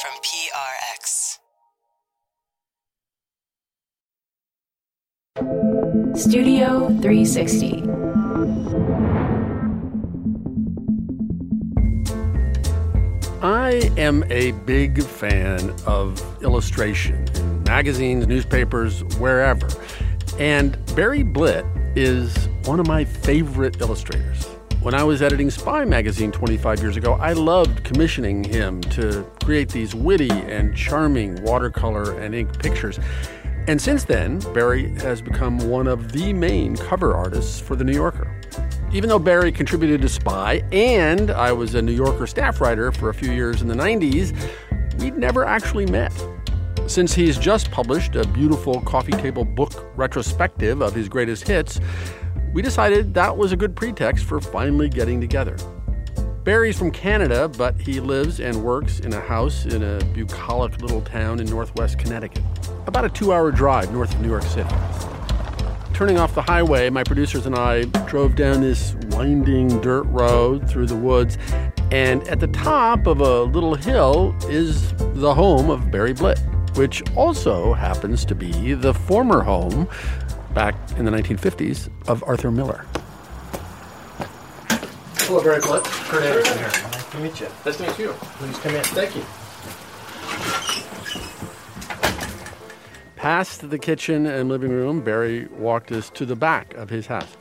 from 0.00 0.12
PRX. 0.22 1.38
Studio 6.16 6.88
360. 7.00 7.82
I 13.42 13.90
am 13.96 14.22
a 14.30 14.52
big 14.66 15.02
fan 15.02 15.74
of 15.84 16.22
illustration 16.44 17.26
in 17.34 17.62
magazines, 17.64 18.28
newspapers, 18.28 19.02
wherever. 19.18 19.68
And 20.38 20.78
Barry 20.94 21.24
Blitt 21.24 21.64
is 21.96 22.48
one 22.66 22.78
of 22.78 22.86
my 22.86 23.04
favorite 23.04 23.80
illustrators. 23.80 24.57
When 24.80 24.94
I 24.94 25.02
was 25.02 25.22
editing 25.22 25.50
Spy 25.50 25.84
magazine 25.84 26.30
25 26.30 26.80
years 26.80 26.96
ago, 26.96 27.14
I 27.14 27.32
loved 27.32 27.82
commissioning 27.82 28.44
him 28.44 28.80
to 28.82 29.28
create 29.44 29.70
these 29.70 29.92
witty 29.92 30.30
and 30.30 30.74
charming 30.76 31.42
watercolor 31.42 32.16
and 32.20 32.32
ink 32.32 32.56
pictures. 32.60 33.00
And 33.66 33.82
since 33.82 34.04
then, 34.04 34.38
Barry 34.54 34.94
has 35.00 35.20
become 35.20 35.58
one 35.68 35.88
of 35.88 36.12
the 36.12 36.32
main 36.32 36.76
cover 36.76 37.16
artists 37.16 37.58
for 37.58 37.74
The 37.74 37.82
New 37.82 37.92
Yorker. 37.92 38.32
Even 38.92 39.08
though 39.08 39.18
Barry 39.18 39.50
contributed 39.50 40.00
to 40.02 40.08
Spy 40.08 40.62
and 40.70 41.32
I 41.32 41.50
was 41.50 41.74
a 41.74 41.82
New 41.82 41.92
Yorker 41.92 42.28
staff 42.28 42.60
writer 42.60 42.92
for 42.92 43.08
a 43.08 43.14
few 43.14 43.32
years 43.32 43.62
in 43.62 43.66
the 43.66 43.74
90s, 43.74 44.32
we'd 45.00 45.18
never 45.18 45.44
actually 45.44 45.86
met. 45.86 46.12
Since 46.86 47.12
he's 47.12 47.36
just 47.36 47.70
published 47.72 48.14
a 48.14 48.26
beautiful 48.28 48.80
coffee 48.82 49.12
table 49.12 49.44
book 49.44 49.90
retrospective 49.96 50.80
of 50.80 50.94
his 50.94 51.08
greatest 51.08 51.46
hits, 51.48 51.80
we 52.58 52.62
decided 52.62 53.14
that 53.14 53.36
was 53.36 53.52
a 53.52 53.56
good 53.56 53.76
pretext 53.76 54.24
for 54.24 54.40
finally 54.40 54.88
getting 54.88 55.20
together. 55.20 55.56
Barry's 56.42 56.76
from 56.76 56.90
Canada, 56.90 57.48
but 57.48 57.80
he 57.80 58.00
lives 58.00 58.40
and 58.40 58.64
works 58.64 58.98
in 58.98 59.12
a 59.12 59.20
house 59.20 59.64
in 59.64 59.84
a 59.84 60.04
bucolic 60.06 60.82
little 60.82 61.00
town 61.00 61.38
in 61.38 61.46
northwest 61.46 62.00
Connecticut, 62.00 62.42
about 62.88 63.04
a 63.04 63.08
two 63.10 63.32
hour 63.32 63.52
drive 63.52 63.92
north 63.92 64.12
of 64.12 64.20
New 64.20 64.28
York 64.28 64.42
City 64.42 64.74
turning 65.94 66.18
off 66.18 66.32
the 66.34 66.42
highway, 66.42 66.88
my 66.90 67.02
producers 67.02 67.46
and 67.46 67.56
I 67.56 67.84
drove 68.06 68.36
down 68.36 68.60
this 68.60 68.94
winding 69.10 69.80
dirt 69.80 70.04
road 70.04 70.68
through 70.68 70.86
the 70.86 70.96
woods. 70.96 71.38
And 71.90 72.26
at 72.28 72.38
the 72.38 72.46
top 72.46 73.08
of 73.08 73.20
a 73.20 73.42
little 73.42 73.74
hill 73.74 74.32
is 74.48 74.92
the 75.14 75.34
home 75.34 75.70
of 75.70 75.90
Barry 75.90 76.12
Blitt, 76.12 76.38
which 76.76 77.02
also 77.16 77.72
happens 77.72 78.24
to 78.26 78.36
be 78.36 78.74
the 78.74 78.94
former 78.94 79.42
home, 79.42 79.88
back 80.58 80.74
in 80.96 81.04
the 81.04 81.10
1950s, 81.12 81.88
of 82.08 82.24
Arthur 82.24 82.50
Miller. 82.50 82.84
Hello, 85.20 85.40
Barry 85.40 85.60
Blitt. 85.60 85.84
Kurt 85.84 86.24
Andersen 86.24 86.58
here. 86.58 86.66
Nice 86.66 87.10
to 87.10 87.18
meet 87.20 87.40
you. 87.40 87.48
Nice 87.64 87.76
to 87.76 87.82
meet 87.86 87.98
you. 88.00 88.08
Please 88.18 88.58
come 88.58 88.74
in. 88.74 88.82
Thank 88.82 89.14
you. 89.14 89.24
Past 93.14 93.70
the 93.70 93.78
kitchen 93.78 94.26
and 94.26 94.48
living 94.48 94.72
room, 94.72 95.00
Barry 95.00 95.46
walked 95.46 95.92
us 95.92 96.10
to 96.10 96.26
the 96.26 96.34
back 96.34 96.74
of 96.74 96.90
his 96.90 97.06
house. 97.06 97.36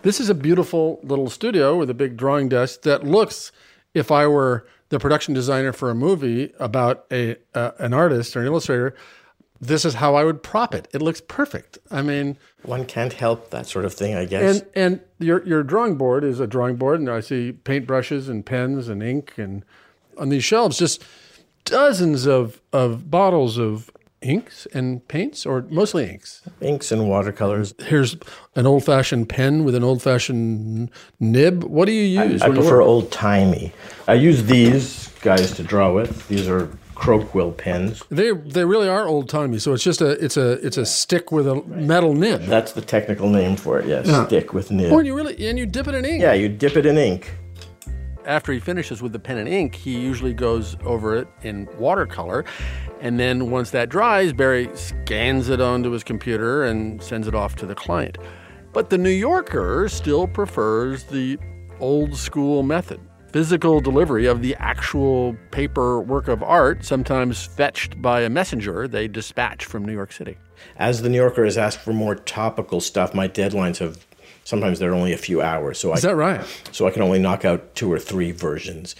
This 0.00 0.18
is 0.18 0.30
a 0.30 0.34
beautiful 0.34 0.98
little 1.02 1.28
studio 1.28 1.76
with 1.76 1.90
a 1.90 1.94
big 1.94 2.16
drawing 2.16 2.48
desk 2.48 2.82
that 2.82 3.04
looks, 3.04 3.52
if 3.92 4.10
I 4.10 4.26
were 4.26 4.66
the 4.88 4.98
production 4.98 5.34
designer 5.34 5.74
for 5.74 5.90
a 5.90 5.94
movie 5.94 6.54
about 6.58 7.04
a 7.12 7.36
uh, 7.54 7.72
an 7.78 7.92
artist 7.92 8.34
or 8.34 8.40
an 8.40 8.46
illustrator, 8.46 8.94
this 9.60 9.84
is 9.84 9.94
how 9.94 10.14
I 10.14 10.24
would 10.24 10.42
prop 10.42 10.74
it. 10.74 10.88
It 10.92 11.00
looks 11.02 11.20
perfect. 11.20 11.78
I 11.90 12.02
mean, 12.02 12.36
One 12.62 12.84
can't 12.84 13.12
help 13.12 13.50
that 13.50 13.66
sort 13.66 13.84
of 13.84 13.94
thing, 13.94 14.14
I 14.14 14.24
guess. 14.24 14.60
and 14.60 14.66
and 14.74 15.00
your 15.18 15.44
your 15.46 15.62
drawing 15.62 15.96
board 15.96 16.24
is 16.24 16.40
a 16.40 16.46
drawing 16.46 16.76
board, 16.76 17.00
and 17.00 17.08
I 17.10 17.20
see 17.20 17.52
paintbrushes 17.64 18.28
and 18.28 18.44
pens 18.44 18.88
and 18.88 19.02
ink, 19.02 19.34
and 19.36 19.64
on 20.18 20.28
these 20.28 20.44
shelves, 20.44 20.78
just 20.78 21.02
dozens 21.64 22.26
of 22.26 22.60
of 22.72 23.10
bottles 23.10 23.58
of 23.58 23.90
inks 24.22 24.66
and 24.72 25.06
paints, 25.08 25.44
or 25.46 25.62
mostly 25.70 26.08
inks. 26.10 26.42
Inks 26.60 26.90
and 26.90 27.08
watercolors. 27.08 27.74
Here's 27.78 28.16
an 28.56 28.66
old 28.66 28.84
fashioned 28.84 29.28
pen 29.28 29.64
with 29.64 29.74
an 29.74 29.84
old 29.84 30.02
fashioned 30.02 30.90
nib. 31.20 31.62
What 31.64 31.84
do 31.86 31.92
you 31.92 32.20
use? 32.22 32.42
I 32.42 32.48
you 32.48 32.54
prefer 32.54 32.80
old 32.80 33.12
timey. 33.12 33.72
I 34.08 34.14
use 34.14 34.44
these 34.44 35.08
guys 35.20 35.52
to 35.56 35.62
draw 35.62 35.92
with. 35.92 36.26
These 36.28 36.48
are 36.48 36.68
crow 36.96 37.22
quill 37.24 37.52
pens. 37.52 38.02
They 38.10 38.32
they 38.32 38.64
really 38.64 38.88
are 38.88 39.06
old 39.06 39.28
timey. 39.28 39.58
So 39.60 39.72
it's 39.72 39.84
just 39.84 40.00
a 40.00 40.12
it's 40.24 40.36
a 40.36 40.52
it's 40.66 40.78
a 40.78 40.84
stick 40.86 41.30
with 41.30 41.46
a 41.46 41.62
metal 41.64 42.14
nib. 42.14 42.42
That's 42.42 42.72
the 42.72 42.80
technical 42.80 43.28
name 43.28 43.54
for 43.54 43.78
it, 43.78 43.86
yes. 43.86 44.06
Yeah. 44.08 44.26
Stick 44.26 44.52
with 44.52 44.72
nib. 44.72 44.92
Oh, 44.92 44.98
and 44.98 45.06
you 45.06 45.14
really 45.14 45.46
and 45.46 45.56
you 45.58 45.66
dip 45.66 45.86
it 45.86 45.94
in 45.94 46.04
ink. 46.04 46.20
yeah, 46.20 46.32
you 46.32 46.48
dip 46.48 46.76
it 46.76 46.86
in 46.86 46.98
ink. 46.98 47.32
after 48.24 48.52
he 48.52 48.58
finishes 48.58 49.00
with 49.02 49.12
the 49.12 49.20
pen 49.20 49.38
and 49.38 49.48
ink, 49.48 49.74
he 49.76 49.96
usually 49.96 50.34
goes 50.34 50.76
over 50.84 51.14
it 51.14 51.28
in 51.42 51.68
watercolor. 51.78 52.44
And 53.00 53.20
then 53.20 53.50
once 53.50 53.70
that 53.70 53.88
dries, 53.88 54.32
Barry 54.32 54.68
scans 54.74 55.48
it 55.50 55.60
onto 55.60 55.90
his 55.90 56.02
computer 56.02 56.64
and 56.64 57.00
sends 57.00 57.28
it 57.28 57.34
off 57.34 57.54
to 57.56 57.66
the 57.66 57.74
client. 57.74 58.18
But 58.72 58.90
the 58.90 58.98
New 58.98 59.10
Yorker 59.10 59.88
still 59.88 60.26
prefers 60.26 61.04
the 61.04 61.38
old 61.78 62.16
school 62.16 62.62
method 62.62 63.00
physical 63.40 63.82
delivery 63.82 64.24
of 64.24 64.40
the 64.40 64.54
actual 64.54 65.36
paper 65.50 66.00
work 66.00 66.26
of 66.26 66.42
art, 66.42 66.82
sometimes 66.82 67.44
fetched 67.44 68.00
by 68.00 68.22
a 68.22 68.30
messenger 68.30 68.88
they 68.88 69.06
dispatch 69.06 69.66
from 69.66 69.84
New 69.84 69.92
York 69.92 70.10
City. 70.10 70.38
As 70.78 71.02
the 71.02 71.10
New 71.10 71.18
Yorker 71.18 71.44
has 71.44 71.58
asked 71.58 71.80
for 71.80 71.92
more 71.92 72.14
topical 72.14 72.80
stuff, 72.80 73.12
my 73.12 73.28
deadlines 73.28 73.76
have 73.76 74.06
sometimes 74.44 74.78
they're 74.78 74.94
only 74.94 75.12
a 75.12 75.18
few 75.18 75.42
hours. 75.42 75.76
So 75.76 75.90
I 75.92 75.96
Is 75.96 76.02
that 76.02 76.16
right? 76.16 76.40
so 76.72 76.86
I 76.86 76.90
can 76.90 77.02
only 77.02 77.18
knock 77.18 77.44
out 77.44 77.74
two 77.74 77.92
or 77.92 77.98
three 77.98 78.32
versions. 78.32 78.96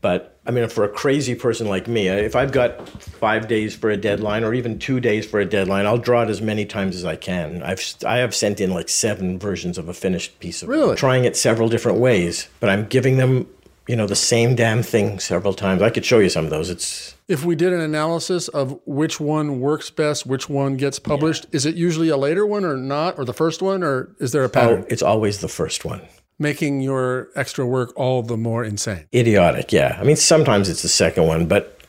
But 0.00 0.36
I 0.44 0.50
mean, 0.50 0.68
for 0.68 0.82
a 0.82 0.88
crazy 0.88 1.36
person 1.36 1.68
like 1.68 1.86
me, 1.86 2.08
if 2.08 2.34
I've 2.34 2.50
got 2.50 2.88
five 2.88 3.46
days 3.46 3.76
for 3.76 3.88
a 3.90 3.96
deadline 3.96 4.42
or 4.42 4.52
even 4.52 4.80
two 4.80 4.98
days 4.98 5.24
for 5.26 5.38
a 5.38 5.46
deadline, 5.46 5.86
I'll 5.86 5.96
draw 5.96 6.22
it 6.22 6.28
as 6.28 6.42
many 6.42 6.66
times 6.66 6.96
as 6.96 7.04
I 7.04 7.14
can. 7.14 7.62
I've 7.62 7.80
I 8.04 8.16
have 8.16 8.34
sent 8.34 8.60
in 8.60 8.70
like 8.70 8.88
seven 8.88 9.38
versions 9.38 9.78
of 9.78 9.88
a 9.88 9.94
finished 9.94 10.40
piece 10.40 10.64
of 10.64 10.70
Really? 10.70 10.96
trying 10.96 11.24
it 11.24 11.36
several 11.36 11.68
different 11.68 11.98
ways, 11.98 12.48
but 12.58 12.68
I'm 12.68 12.86
giving 12.86 13.16
them 13.18 13.46
you 13.86 13.96
know 13.96 14.06
the 14.06 14.16
same 14.16 14.54
damn 14.54 14.82
thing 14.82 15.18
several 15.18 15.54
times. 15.54 15.82
I 15.82 15.90
could 15.90 16.04
show 16.04 16.18
you 16.18 16.28
some 16.28 16.44
of 16.44 16.50
those. 16.50 16.70
It's 16.70 17.14
If 17.28 17.44
we 17.44 17.54
did 17.54 17.72
an 17.72 17.80
analysis 17.80 18.48
of 18.48 18.78
which 18.86 19.20
one 19.20 19.60
works 19.60 19.90
best, 19.90 20.26
which 20.26 20.48
one 20.48 20.76
gets 20.76 20.98
published, 20.98 21.46
is 21.52 21.66
it 21.66 21.76
usually 21.76 22.08
a 22.08 22.16
later 22.16 22.44
one 22.46 22.64
or 22.64 22.76
not, 22.76 23.18
or 23.18 23.24
the 23.24 23.34
first 23.34 23.62
one, 23.62 23.82
or 23.82 24.14
is 24.18 24.32
there 24.32 24.42
a 24.42 24.46
oh, 24.46 24.50
pattern? 24.50 24.82
oh, 24.82 24.86
it's 24.88 25.02
always 25.02 25.40
the 25.40 25.48
first 25.48 25.84
one. 25.84 26.00
making 26.38 26.80
your 26.82 27.28
extra 27.34 27.64
work 27.64 27.92
all 27.96 28.22
the 28.22 28.36
more 28.36 28.62
insane. 28.62 29.06
idiotic 29.14 29.72
yeah 29.72 29.96
i 29.98 30.04
mean 30.04 30.16
sometimes 30.16 30.68
it's 30.68 30.82
the 30.82 30.88
second 30.88 31.26
one 31.26 31.46
but 31.46 31.80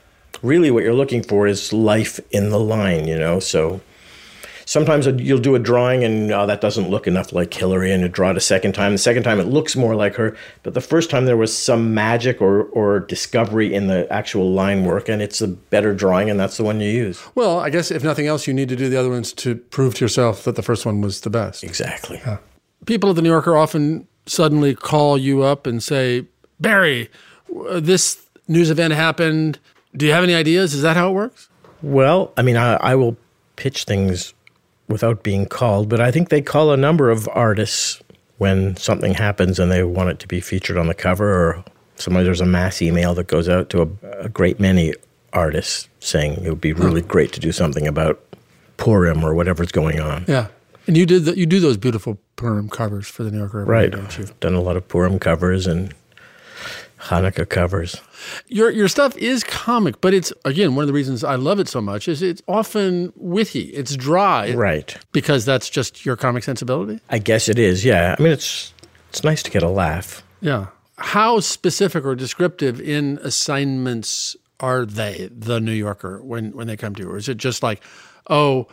really 0.41 0.71
what 0.71 0.83
you're 0.83 0.93
looking 0.93 1.21
for 1.21 1.47
is 1.47 1.73
life 1.73 2.19
in 2.31 2.49
the 2.49 2.59
line 2.59 3.07
you 3.07 3.17
know 3.17 3.39
so 3.41 3.81
sometimes 4.67 5.07
you'll 5.07 5.39
do 5.39 5.55
a 5.55 5.59
drawing 5.59 6.03
and 6.03 6.29
oh, 6.31 6.45
that 6.45 6.59
doesn't 6.61 6.89
look 6.89 7.07
enough 7.07 7.31
like 7.31 7.53
hillary 7.53 7.91
and 7.91 8.03
you 8.03 8.09
draw 8.09 8.29
it 8.29 8.37
a 8.37 8.41
second 8.41 8.73
time 8.73 8.91
the 8.91 8.97
second 8.97 9.23
time 9.23 9.39
it 9.39 9.45
looks 9.45 9.75
more 9.75 9.95
like 9.95 10.15
her 10.15 10.35
but 10.61 10.73
the 10.73 10.81
first 10.81 11.09
time 11.09 11.25
there 11.25 11.37
was 11.37 11.55
some 11.55 11.93
magic 11.93 12.41
or, 12.41 12.63
or 12.65 12.99
discovery 12.99 13.73
in 13.73 13.87
the 13.87 14.05
actual 14.11 14.51
line 14.51 14.83
work 14.83 15.07
and 15.09 15.21
it's 15.21 15.41
a 15.41 15.47
better 15.47 15.95
drawing 15.95 16.29
and 16.29 16.39
that's 16.39 16.57
the 16.57 16.63
one 16.63 16.79
you 16.81 16.89
use 16.91 17.23
Well, 17.33 17.59
I 17.59 17.69
guess 17.69 17.89
if 17.91 18.03
nothing 18.03 18.27
else, 18.27 18.45
you 18.45 18.53
need 18.53 18.69
to 18.69 18.75
do 18.75 18.89
the 18.89 18.97
other 18.97 19.09
ones 19.09 19.31
to 19.33 19.55
prove 19.55 19.95
to 19.95 20.05
yourself 20.05 20.43
that 20.43 20.55
the 20.55 20.61
first 20.61 20.85
one 20.85 21.01
was 21.01 21.21
the 21.21 21.29
best. 21.29 21.63
exactly 21.63 22.21
People 22.85 23.09
at 23.09 23.15
the 23.15 23.21
New 23.21 23.29
Yorker 23.29 23.55
often 23.55 24.07
suddenly 24.25 24.75
call 24.75 25.17
you 25.17 25.41
up 25.43 25.65
and 25.65 25.81
say, 25.81 26.25
Barry, 26.59 27.09
this 27.71 28.27
news 28.47 28.69
event 28.69 28.93
happened. 28.93 29.59
Do 29.95 30.05
you 30.05 30.11
have 30.11 30.23
any 30.23 30.35
ideas? 30.35 30.73
Is 30.73 30.81
that 30.81 30.97
how 30.97 31.09
it 31.09 31.13
works? 31.13 31.49
Well, 31.81 32.33
I 32.37 32.41
mean, 32.41 32.57
I, 32.57 32.75
I 32.75 32.95
will 32.95 33.15
pitch 33.55 33.85
things 33.85 34.33
without 34.87 35.23
being 35.23 35.45
called, 35.45 35.89
but 35.89 35.99
I 35.99 36.11
think 36.11 36.29
they 36.29 36.41
call 36.41 36.71
a 36.71 36.77
number 36.77 37.09
of 37.09 37.27
artists 37.33 38.01
when 38.37 38.75
something 38.77 39.13
happens 39.15 39.59
and 39.59 39.71
they 39.71 39.83
want 39.83 40.09
it 40.09 40.19
to 40.19 40.27
be 40.27 40.39
featured 40.39 40.77
on 40.77 40.87
the 40.87 40.93
cover, 40.93 41.27
or 41.29 41.63
somebody 41.95 42.23
there's 42.23 42.41
a 42.41 42.45
mass 42.45 42.81
email 42.81 43.13
that 43.15 43.27
goes 43.27 43.49
out 43.49 43.69
to 43.71 43.81
a, 43.81 43.87
a 44.25 44.29
great 44.29 44.59
many 44.59 44.93
artists 45.33 45.89
saying 45.99 46.33
it 46.45 46.49
would 46.49 46.61
be 46.61 46.73
really 46.73 47.01
great 47.01 47.33
to 47.33 47.39
do 47.39 47.51
something 47.51 47.87
about 47.87 48.19
Purim 48.77 49.23
or 49.25 49.33
whatever's 49.33 49.71
going 49.71 49.99
on. 49.99 50.23
Yeah. 50.27 50.47
And 50.85 50.95
you 50.95 51.05
did 51.05 51.25
the, 51.25 51.37
you 51.37 51.45
do 51.45 51.59
those 51.59 51.75
beautiful 51.77 52.17
Purim 52.37 52.69
covers 52.69 53.07
for 53.07 53.23
the 53.23 53.31
New 53.31 53.39
Yorker, 53.39 53.65
Right. 53.65 53.91
day, 53.91 53.97
don't 53.97 54.17
you? 54.17 54.23
I've 54.25 54.39
done 54.39 54.53
a 54.53 54.61
lot 54.61 54.77
of 54.77 54.87
Purim 54.87 55.19
covers 55.19 55.67
and 55.67 55.93
Hanukkah 56.99 57.47
covers. 57.47 58.01
Your 58.47 58.71
your 58.71 58.87
stuff 58.87 59.15
is 59.17 59.43
comic, 59.43 60.01
but 60.01 60.13
it's 60.13 60.33
again 60.45 60.75
one 60.75 60.83
of 60.83 60.87
the 60.87 60.93
reasons 60.93 61.23
I 61.23 61.35
love 61.35 61.59
it 61.59 61.67
so 61.67 61.79
much 61.81 62.07
is 62.07 62.21
it's 62.21 62.41
often 62.47 63.13
witty, 63.15 63.65
it's 63.73 63.95
dry, 63.95 64.53
Right. 64.53 64.97
Because 65.11 65.45
that's 65.45 65.69
just 65.69 66.05
your 66.05 66.15
comic 66.15 66.43
sensibility. 66.43 66.99
I 67.09 67.19
guess 67.19 67.49
it 67.49 67.59
is, 67.59 67.85
yeah. 67.85 68.15
I 68.17 68.21
mean, 68.21 68.31
it's 68.31 68.73
it's 69.09 69.23
nice 69.23 69.43
to 69.43 69.51
get 69.51 69.63
a 69.63 69.69
laugh. 69.69 70.23
Yeah. 70.41 70.67
How 70.97 71.39
specific 71.39 72.03
or 72.03 72.15
descriptive 72.15 72.81
in 72.81 73.19
assignments 73.21 74.35
are 74.59 74.83
they, 74.85 75.29
the 75.31 75.59
New 75.59 75.71
Yorker, 75.73 76.19
when 76.23 76.51
when 76.51 76.65
they 76.65 76.75
come 76.75 76.95
to 76.95 77.03
you, 77.03 77.09
or 77.11 77.17
is 77.17 77.29
it 77.29 77.37
just 77.37 77.61
like, 77.61 77.83
oh, 78.29 78.67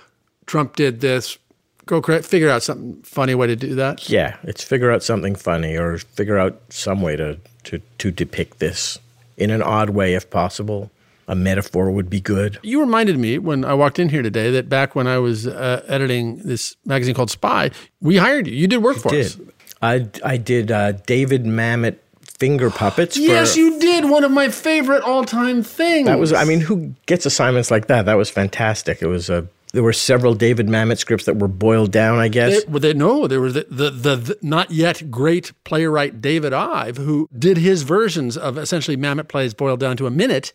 Trump 0.47 0.77
did 0.77 1.01
this, 1.01 1.37
go 1.87 2.01
cra- 2.01 2.23
figure 2.23 2.51
out 2.51 2.63
something 2.63 3.03
funny 3.03 3.35
way 3.35 3.47
to 3.47 3.57
do 3.57 3.75
that? 3.75 4.09
Yeah, 4.09 4.37
it's 4.43 4.63
figure 4.65 4.91
out 4.91 5.03
something 5.03 5.35
funny 5.35 5.77
or 5.77 5.99
figure 5.99 6.39
out 6.39 6.61
some 6.71 7.03
way 7.03 7.17
to, 7.17 7.39
to, 7.65 7.81
to 7.99 8.11
depict 8.11 8.59
this 8.59 8.99
in 9.37 9.51
an 9.51 9.63
odd 9.63 9.91
way 9.91 10.15
if 10.15 10.31
possible. 10.31 10.91
a 11.27 11.35
metaphor 11.35 11.91
would 11.91 12.11
be 12.11 12.21
good. 12.21 12.59
You 12.63 12.81
reminded 12.81 13.19
me 13.19 13.39
when 13.39 13.65
I 13.65 13.75
walked 13.75 13.99
in 13.99 14.09
here 14.09 14.23
today 14.23 14.51
that 14.53 14.69
back 14.69 14.95
when 14.95 15.07
I 15.07 15.19
was 15.19 15.47
uh, 15.47 15.85
editing 15.87 16.39
this 16.39 16.77
magazine 16.85 17.15
called 17.15 17.31
Spy, 17.31 17.71
we 18.01 18.17
hired 18.17 18.47
you. 18.47 18.55
You 18.55 18.67
did 18.67 18.83
work 18.83 18.99
for 18.99 19.15
us. 19.15 19.39
I? 19.81 20.09
I 20.25 20.37
did 20.37 20.71
uh, 20.71 20.93
David 20.93 21.45
Mamet 21.45 21.99
finger 22.21 22.71
puppets. 22.71 23.17
Yes, 23.17 23.55
for, 23.55 23.61
you 23.61 23.79
did. 23.79 24.09
One 24.09 24.25
of 24.25 24.31
my 24.31 24.49
favorite 24.49 25.03
all-time 25.03 25.63
things. 25.63 26.07
That 26.07 26.19
was. 26.19 26.33
I 26.33 26.45
mean, 26.45 26.61
who 26.61 26.95
gets 27.07 27.27
assignments 27.27 27.71
like 27.71 27.87
that? 27.87 28.07
That 28.07 28.15
was 28.15 28.31
fantastic. 28.31 29.03
It 29.03 29.07
was 29.07 29.31
a. 29.31 29.47
There 29.75 29.83
were 29.83 29.93
several 29.93 30.35
David 30.35 30.69
Mamet 30.69 30.99
scripts 30.99 31.27
that 31.27 31.37
were 31.37 31.49
boiled 31.49 31.91
down. 31.91 32.21
I 32.21 32.29
guess. 32.29 32.65
Well, 32.69 32.79
they, 32.79 32.95
no, 32.95 33.27
there 33.27 33.41
was 33.41 33.55
the, 33.55 33.67
the, 33.69 33.91
the, 33.91 34.17
the 34.17 34.39
not 34.41 34.71
yet 34.71 35.11
great 35.11 35.53
playwright 35.65 36.21
David 36.21 36.53
Ives 36.53 36.99
who 36.99 37.29
did 37.37 37.57
his 37.57 37.83
versions 37.83 38.37
of 38.37 38.57
essentially 38.57 38.97
Mamet 38.97 39.27
plays 39.27 39.53
boiled 39.53 39.81
down 39.81 39.97
to 39.97 40.07
a 40.07 40.11
minute. 40.11 40.53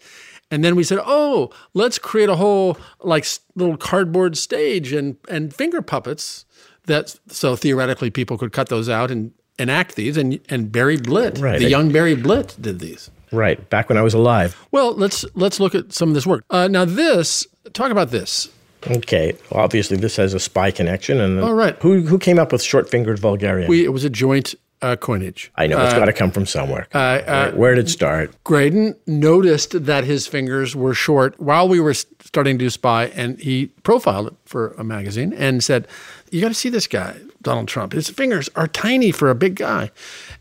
And 0.50 0.64
then 0.64 0.76
we 0.78 0.86
said, 0.86 1.00
"Oh, 1.06 1.50
let's 1.74 2.00
create 2.00 2.30
a 2.30 2.38
whole 2.38 2.78
like 3.02 3.26
little 3.56 3.76
cardboard 3.76 4.38
stage 4.38 4.94
and 4.94 5.18
and 5.28 5.54
finger 5.54 5.82
puppets 5.82 6.46
that 6.86 7.20
so 7.28 7.58
theoretically 7.58 8.10
people 8.10 8.38
could 8.38 8.54
cut 8.54 8.70
those 8.70 8.88
out 8.88 9.12
and 9.12 9.34
enact 9.60 9.96
these." 9.96 10.16
And 10.16 10.40
and 10.48 10.72
Barry 10.72 10.98
Blitt, 10.98 11.40
Right. 11.40 11.60
the 11.60 11.70
young 11.70 11.92
Barry 11.92 12.16
Blitt, 12.16 12.56
did 12.60 12.80
these. 12.80 13.12
Right 13.34 13.70
back 13.70 13.90
when 13.90 13.98
I 13.98 14.02
was 14.02 14.14
alive. 14.14 14.58
Well, 14.72 14.94
let's 14.96 15.26
let's 15.36 15.60
look 15.60 15.76
at 15.76 15.92
some 15.94 16.08
of 16.10 16.16
this 16.16 16.26
work. 16.26 16.46
Uh, 16.50 16.70
now, 16.70 16.86
this 16.86 17.46
talk 17.74 17.92
about 17.92 18.10
this. 18.12 18.48
Okay. 18.88 19.36
Well, 19.52 19.64
obviously, 19.64 19.98
this 19.98 20.16
has 20.18 20.34
a 20.34 20.40
spy 20.40 20.72
connection. 20.72 21.20
And 21.20 21.40
all 21.40 21.54
right, 21.54 21.76
who 21.82 22.02
who 22.02 22.18
came 22.20 22.40
up 22.40 22.52
with 22.52 22.62
short-fingered 22.62 23.20
Vulgarian? 23.20 23.68
We 23.70 23.84
it 23.86 23.90
was 23.90 24.04
a 24.04 24.10
joint 24.10 24.56
uh, 24.82 24.96
coinage. 24.96 25.52
I 25.56 25.68
know 25.68 25.84
it's 25.84 25.94
uh, 25.94 26.00
got 26.00 26.06
to 26.06 26.14
come 26.14 26.32
from 26.32 26.46
somewhere. 26.46 26.88
Uh, 26.94 27.22
where, 27.22 27.30
uh, 27.30 27.52
where 27.52 27.76
did 27.76 27.86
it 27.86 27.90
start? 27.90 28.34
Graydon 28.44 28.96
noticed 29.06 29.86
that 29.86 30.04
his 30.06 30.28
fingers 30.28 30.76
were 30.76 30.94
short 30.94 31.40
while 31.40 31.68
we 31.68 31.80
were 31.80 31.94
starting 31.94 32.58
to 32.58 32.66
do 32.66 32.70
Spy, 32.70 33.06
and 33.08 33.40
he 33.40 33.68
profiled 33.84 34.28
it 34.28 34.34
for 34.46 34.70
a 34.78 34.84
magazine 34.84 35.34
and 35.34 35.64
said, 35.64 35.88
"You 36.32 36.42
got 36.42 36.50
to 36.50 36.54
see 36.54 36.70
this 36.70 36.88
guy, 36.88 37.18
Donald 37.42 37.68
Trump. 37.68 37.94
His 37.94 38.10
fingers 38.10 38.50
are 38.56 38.68
tiny 38.68 39.12
for 39.12 39.30
a 39.30 39.36
big 39.36 39.56
guy." 39.56 39.92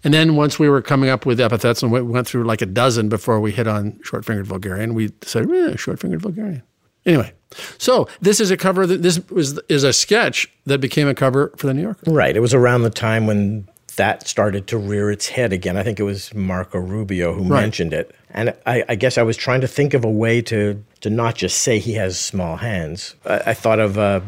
And 0.04 0.14
then 0.14 0.36
once 0.36 0.58
we 0.58 0.68
were 0.68 0.82
coming 0.82 1.10
up 1.10 1.26
with 1.26 1.40
epithets, 1.40 1.82
and 1.82 1.90
we 1.90 2.00
went 2.02 2.26
through 2.28 2.44
like 2.44 2.62
a 2.62 2.66
dozen 2.66 3.08
before 3.08 3.40
we 3.40 3.50
hit 3.50 3.66
on 3.66 3.98
short-fingered 4.04 4.46
Vulgarian, 4.46 4.94
we 4.94 5.10
said, 5.22 5.48
"Yeah, 5.50 5.74
short-fingered 5.76 6.22
Vulgarian." 6.22 6.62
Anyway, 7.08 7.32
so 7.78 8.06
this 8.20 8.38
is 8.40 8.50
a 8.52 8.56
cover 8.56 8.86
that 8.86 9.02
this 9.02 9.18
was 9.30 9.58
is 9.68 9.82
a 9.82 9.92
sketch 9.92 10.48
that 10.66 10.80
became 10.80 11.08
a 11.08 11.14
cover 11.14 11.52
for 11.56 11.66
the 11.66 11.74
New 11.74 11.82
Yorker. 11.82 12.10
Right. 12.12 12.36
It 12.36 12.40
was 12.40 12.54
around 12.54 12.82
the 12.82 12.90
time 12.90 13.26
when 13.26 13.66
that 13.96 14.28
started 14.28 14.68
to 14.68 14.78
rear 14.78 15.10
its 15.10 15.28
head 15.28 15.52
again. 15.52 15.76
I 15.76 15.82
think 15.82 15.98
it 15.98 16.04
was 16.04 16.32
Marco 16.34 16.78
Rubio 16.78 17.32
who 17.32 17.42
Right. 17.44 17.62
mentioned 17.62 17.92
it. 17.92 18.14
And 18.30 18.54
I, 18.66 18.84
I 18.88 18.94
guess 18.94 19.18
I 19.18 19.22
was 19.22 19.36
trying 19.36 19.60
to 19.62 19.66
think 19.66 19.92
of 19.94 20.04
a 20.04 20.10
way 20.10 20.40
to, 20.42 20.80
to 21.00 21.10
not 21.10 21.34
just 21.34 21.62
say 21.62 21.80
he 21.80 21.94
has 21.94 22.16
small 22.20 22.56
hands. 22.58 23.16
I, 23.24 23.38
I 23.46 23.54
thought 23.54 23.80
of 23.80 23.96
a, 23.96 24.22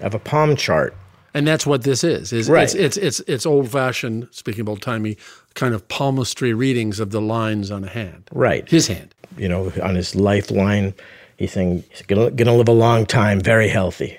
of 0.00 0.14
a 0.14 0.18
palm 0.18 0.56
chart. 0.56 0.94
And 1.34 1.46
that's 1.46 1.66
what 1.66 1.82
this 1.82 2.04
is. 2.04 2.32
Is 2.32 2.48
Right. 2.48 2.62
it's 2.64 2.74
it's 2.74 2.96
it's 2.98 3.20
it's 3.26 3.46
old 3.46 3.70
fashioned, 3.70 4.28
speaking 4.32 4.60
of 4.62 4.68
old 4.68 4.80
timey, 4.82 5.16
kind 5.54 5.74
of 5.74 5.86
palmistry 5.88 6.54
readings 6.54 7.00
of 7.00 7.10
the 7.10 7.20
lines 7.22 7.70
on 7.70 7.84
a 7.84 7.88
hand. 7.88 8.28
Right. 8.32 8.68
His 8.68 8.86
hand. 8.86 9.14
You 9.38 9.48
know, 9.48 9.72
on 9.82 9.94
his 9.94 10.14
lifeline, 10.14 10.92
he's 11.42 11.52
saying 11.52 11.82
he's 11.90 12.02
going 12.02 12.36
to 12.36 12.52
live 12.52 12.68
a 12.68 12.72
long 12.72 13.04
time, 13.04 13.40
very 13.40 13.68
healthy. 13.68 14.16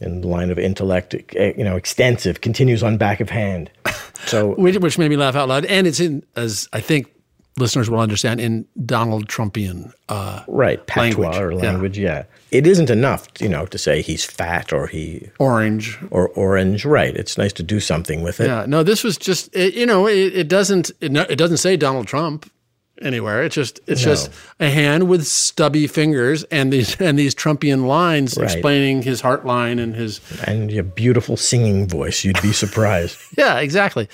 And 0.00 0.24
the 0.24 0.28
line 0.28 0.50
of 0.50 0.58
intellect, 0.58 1.14
eh, 1.36 1.52
you 1.58 1.64
know, 1.64 1.76
extensive, 1.76 2.40
continues 2.40 2.82
on 2.82 2.96
back 2.96 3.20
of 3.20 3.30
hand. 3.30 3.70
So 4.26 4.54
Which, 4.56 4.76
which 4.76 4.98
made 4.98 5.08
me 5.08 5.16
laugh 5.16 5.34
out 5.34 5.48
loud. 5.48 5.64
And 5.64 5.86
it's 5.86 5.98
in 5.98 6.22
as 6.36 6.68
I 6.74 6.80
think 6.80 7.10
listeners 7.56 7.88
will 7.88 8.00
understand, 8.00 8.38
in 8.38 8.66
Donald 8.84 9.28
Trumpian 9.28 9.92
uh, 10.10 10.44
right, 10.46 10.86
patois 10.86 11.30
Language, 11.30 11.38
or 11.38 11.54
language, 11.54 11.98
yeah. 11.98 12.24
It 12.50 12.66
isn't 12.66 12.90
enough, 12.90 13.28
you 13.40 13.48
know, 13.48 13.64
to 13.66 13.78
say 13.78 14.02
he's 14.02 14.22
fat 14.22 14.74
or 14.74 14.88
he 14.88 15.30
orange. 15.38 15.98
or 16.10 16.28
orange. 16.30 16.84
Right. 16.84 17.16
It's 17.16 17.38
nice 17.38 17.54
to 17.54 17.62
do 17.62 17.80
something 17.80 18.22
with 18.22 18.40
it. 18.40 18.48
Yeah, 18.48 18.66
no, 18.68 18.82
this 18.82 19.02
was 19.02 19.16
just 19.16 19.48
it, 19.56 19.72
you 19.72 19.86
know 19.86 20.06
it, 20.06 20.36
it 20.36 20.48
doesn't 20.48 20.90
it, 21.00 21.16
it 21.16 21.36
doesn't 21.36 21.56
say 21.56 21.78
Donald 21.78 22.06
Trump 22.06 22.50
anywhere. 23.00 23.42
It's 23.42 23.54
just 23.54 23.80
it's 23.86 24.04
No. 24.04 24.12
just 24.12 24.30
a 24.58 24.68
hand 24.70 25.08
with 25.08 25.26
stubby 25.26 25.86
fingers 25.86 26.44
and 26.44 26.72
these 26.72 27.00
and 27.00 27.18
these 27.18 27.34
Trumpian 27.34 27.86
lines 27.86 28.36
Right. 28.36 28.44
explaining 28.50 29.02
his 29.02 29.20
heart 29.20 29.44
line 29.46 29.78
and 29.78 29.94
his 29.94 30.20
And 30.44 30.70
your 30.70 30.84
beautiful 30.84 31.36
singing 31.36 31.88
voice, 31.88 32.24
you'd 32.24 32.40
be 32.42 32.52
surprised. 32.52 33.16
Yeah, 33.36 33.58
exactly. 33.60 34.08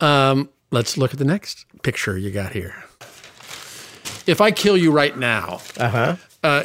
Um, 0.00 0.48
let's 0.70 0.96
look 0.98 1.12
at 1.12 1.18
the 1.18 1.24
next 1.24 1.64
picture 1.82 2.18
you 2.18 2.30
got 2.30 2.52
here. 2.52 2.74
If 4.26 4.40
I 4.40 4.50
kill 4.50 4.76
you 4.76 4.90
right 4.92 5.16
now, 5.16 5.60
uh-huh. 5.78 6.16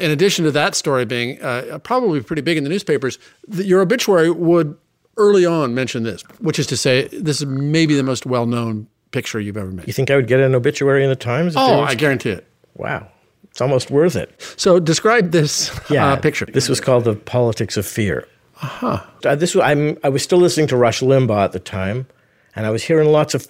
in 0.02 0.12
addition 0.12 0.44
to 0.46 0.52
that 0.52 0.76
story 0.76 1.06
being 1.06 1.42
uh, 1.42 1.80
probably 1.84 2.22
pretty 2.22 2.42
big 2.42 2.58
in 2.58 2.64
the 2.66 2.70
newspapers, 2.70 3.18
the, 3.48 3.64
your 3.64 3.80
obituary 3.82 4.30
would 4.30 4.76
early 5.16 5.46
on 5.46 5.74
mention 5.74 6.04
this, 6.04 6.24
which 6.40 6.60
is 6.60 6.68
to 6.68 6.76
say, 6.78 7.08
this 7.08 7.40
is 7.40 7.46
maybe 7.46 7.96
the 7.96 8.04
most 8.04 8.26
well 8.26 8.46
known 8.46 8.88
picture 9.14 9.40
you've 9.40 9.56
ever 9.56 9.72
made. 9.72 9.88
you 9.88 9.94
think 9.94 10.12
I 10.12 10.18
would 10.18 10.28
get 10.28 10.42
an 10.42 10.54
obituary 10.54 11.04
in 11.04 11.10
the 11.10 11.16
Times? 11.16 11.54
Oh, 11.56 11.82
I 11.82 11.96
guarantee 11.96 12.32
it. 12.32 12.46
wow. 12.76 13.08
It's 13.50 13.62
almost 13.62 13.92
worth 13.92 14.16
it. 14.16 14.34
So 14.58 14.80
describe 14.80 15.30
this 15.32 15.70
uh, 15.92 16.16
picture. 16.16 16.48
This 16.48 16.68
was 16.68 16.82
called 16.82 17.04
the 17.04 17.14
politics 17.14 17.78
of 17.78 17.86
fear. 17.86 18.28
Uh-huh. 18.64 19.04
This 19.36 19.54
was, 19.54 19.64
I'm, 19.64 19.96
I 20.04 20.10
was 20.10 20.24
still 20.24 20.40
listening 20.40 20.66
to 20.68 20.76
Rush 20.76 21.02
Limbaugh 21.02 21.44
at 21.44 21.52
the 21.52 21.60
time, 21.60 22.08
and 22.56 22.66
I 22.66 22.72
was 22.72 22.82
hearing 22.84 23.10
lots 23.10 23.36
of 23.36 23.48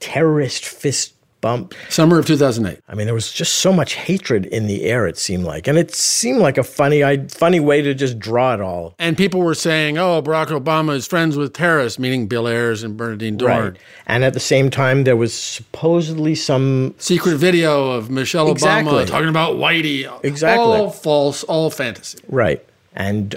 terrorist 0.00 0.64
fist 0.64 1.14
bump. 1.40 1.74
summer 1.88 2.18
of 2.18 2.26
2008. 2.26 2.80
I 2.88 2.94
mean, 2.94 3.06
there 3.06 3.14
was 3.14 3.32
just 3.32 3.56
so 3.56 3.72
much 3.72 3.94
hatred 3.94 4.46
in 4.46 4.66
the 4.66 4.84
air. 4.84 5.06
It 5.06 5.18
seemed 5.18 5.44
like, 5.44 5.66
and 5.66 5.78
it 5.78 5.94
seemed 5.94 6.38
like 6.38 6.58
a 6.58 6.62
funny, 6.62 7.02
I, 7.02 7.26
funny 7.28 7.60
way 7.60 7.82
to 7.82 7.94
just 7.94 8.18
draw 8.18 8.54
it 8.54 8.60
all. 8.60 8.94
And 8.98 9.16
people 9.16 9.40
were 9.40 9.54
saying, 9.54 9.98
oh, 9.98 10.22
Barack 10.22 10.48
Obama 10.48 10.94
is 10.94 11.06
friends 11.06 11.36
with 11.36 11.52
terrorists, 11.52 11.98
meaning 11.98 12.26
Bill 12.26 12.46
Ayers 12.46 12.82
and 12.82 12.96
Bernardine 12.96 13.38
Dohrn. 13.38 13.76
And 14.06 14.24
at 14.24 14.34
the 14.34 14.40
same 14.40 14.70
time, 14.70 15.04
there 15.04 15.16
was 15.16 15.34
supposedly 15.34 16.34
some 16.34 16.94
secret 16.98 17.36
video 17.36 17.90
of 17.90 18.10
Michelle 18.10 18.50
Exactly. 18.50 18.92
Obama 18.92 19.06
talking 19.06 19.28
about 19.28 19.56
Whitey. 19.56 20.08
Exactly. 20.24 20.64
All 20.64 20.90
false, 20.90 21.44
all 21.44 21.70
fantasy. 21.70 22.18
Right. 22.28 22.64
And 22.94 23.36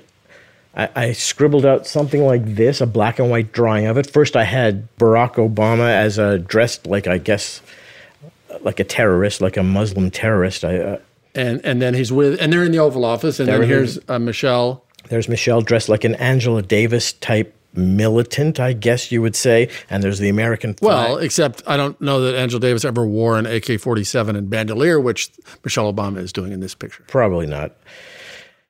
I, 0.75 0.89
I 0.95 1.11
scribbled 1.13 1.65
out 1.65 1.85
something 1.85 2.25
like 2.25 2.55
this, 2.55 2.81
a 2.81 2.87
black 2.87 3.19
and 3.19 3.29
white 3.29 3.51
drawing 3.51 3.85
of 3.85 3.97
it. 3.97 4.09
First, 4.09 4.35
I 4.35 4.43
had 4.43 4.87
Barack 4.97 5.35
Obama 5.35 5.89
as 5.89 6.17
a 6.17 6.39
dressed 6.39 6.87
like, 6.87 7.07
I 7.07 7.17
guess, 7.17 7.61
like 8.61 8.79
a 8.79 8.83
terrorist, 8.83 9.41
like 9.41 9.57
a 9.57 9.63
Muslim 9.63 10.11
terrorist. 10.11 10.63
I, 10.63 10.77
uh, 10.77 10.99
And 11.35 11.61
and 11.65 11.81
then 11.81 11.93
he's 11.93 12.11
with, 12.11 12.39
and 12.41 12.51
they're 12.51 12.63
in 12.63 12.71
the 12.71 12.79
Oval 12.79 13.05
Office, 13.05 13.39
and 13.39 13.49
then 13.49 13.63
here's 13.63 13.99
uh, 14.07 14.19
Michelle. 14.19 14.85
there's 15.09 15.27
Michelle 15.27 15.61
dressed 15.61 15.89
like 15.89 16.03
an 16.03 16.15
Angela 16.15 16.61
Davis 16.61 17.13
type 17.13 17.55
militant, 17.75 18.59
I 18.59 18.73
guess 18.73 19.11
you 19.11 19.21
would 19.21 19.35
say. 19.35 19.69
And 19.89 20.03
there's 20.03 20.19
the 20.19 20.29
American 20.29 20.75
flag. 20.75 21.09
Well, 21.09 21.17
except 21.17 21.63
I 21.65 21.75
don't 21.75 21.99
know 21.99 22.21
that 22.21 22.35
Angela 22.35 22.59
Davis 22.59 22.85
ever 22.85 23.05
wore 23.05 23.37
an 23.37 23.45
AK 23.45 23.79
47 23.79 24.35
and 24.35 24.49
bandolier, 24.49 24.99
which 24.99 25.31
Michelle 25.63 25.91
Obama 25.91 26.17
is 26.17 26.31
doing 26.31 26.51
in 26.51 26.59
this 26.59 26.75
picture. 26.75 27.03
probably 27.07 27.47
not. 27.47 27.75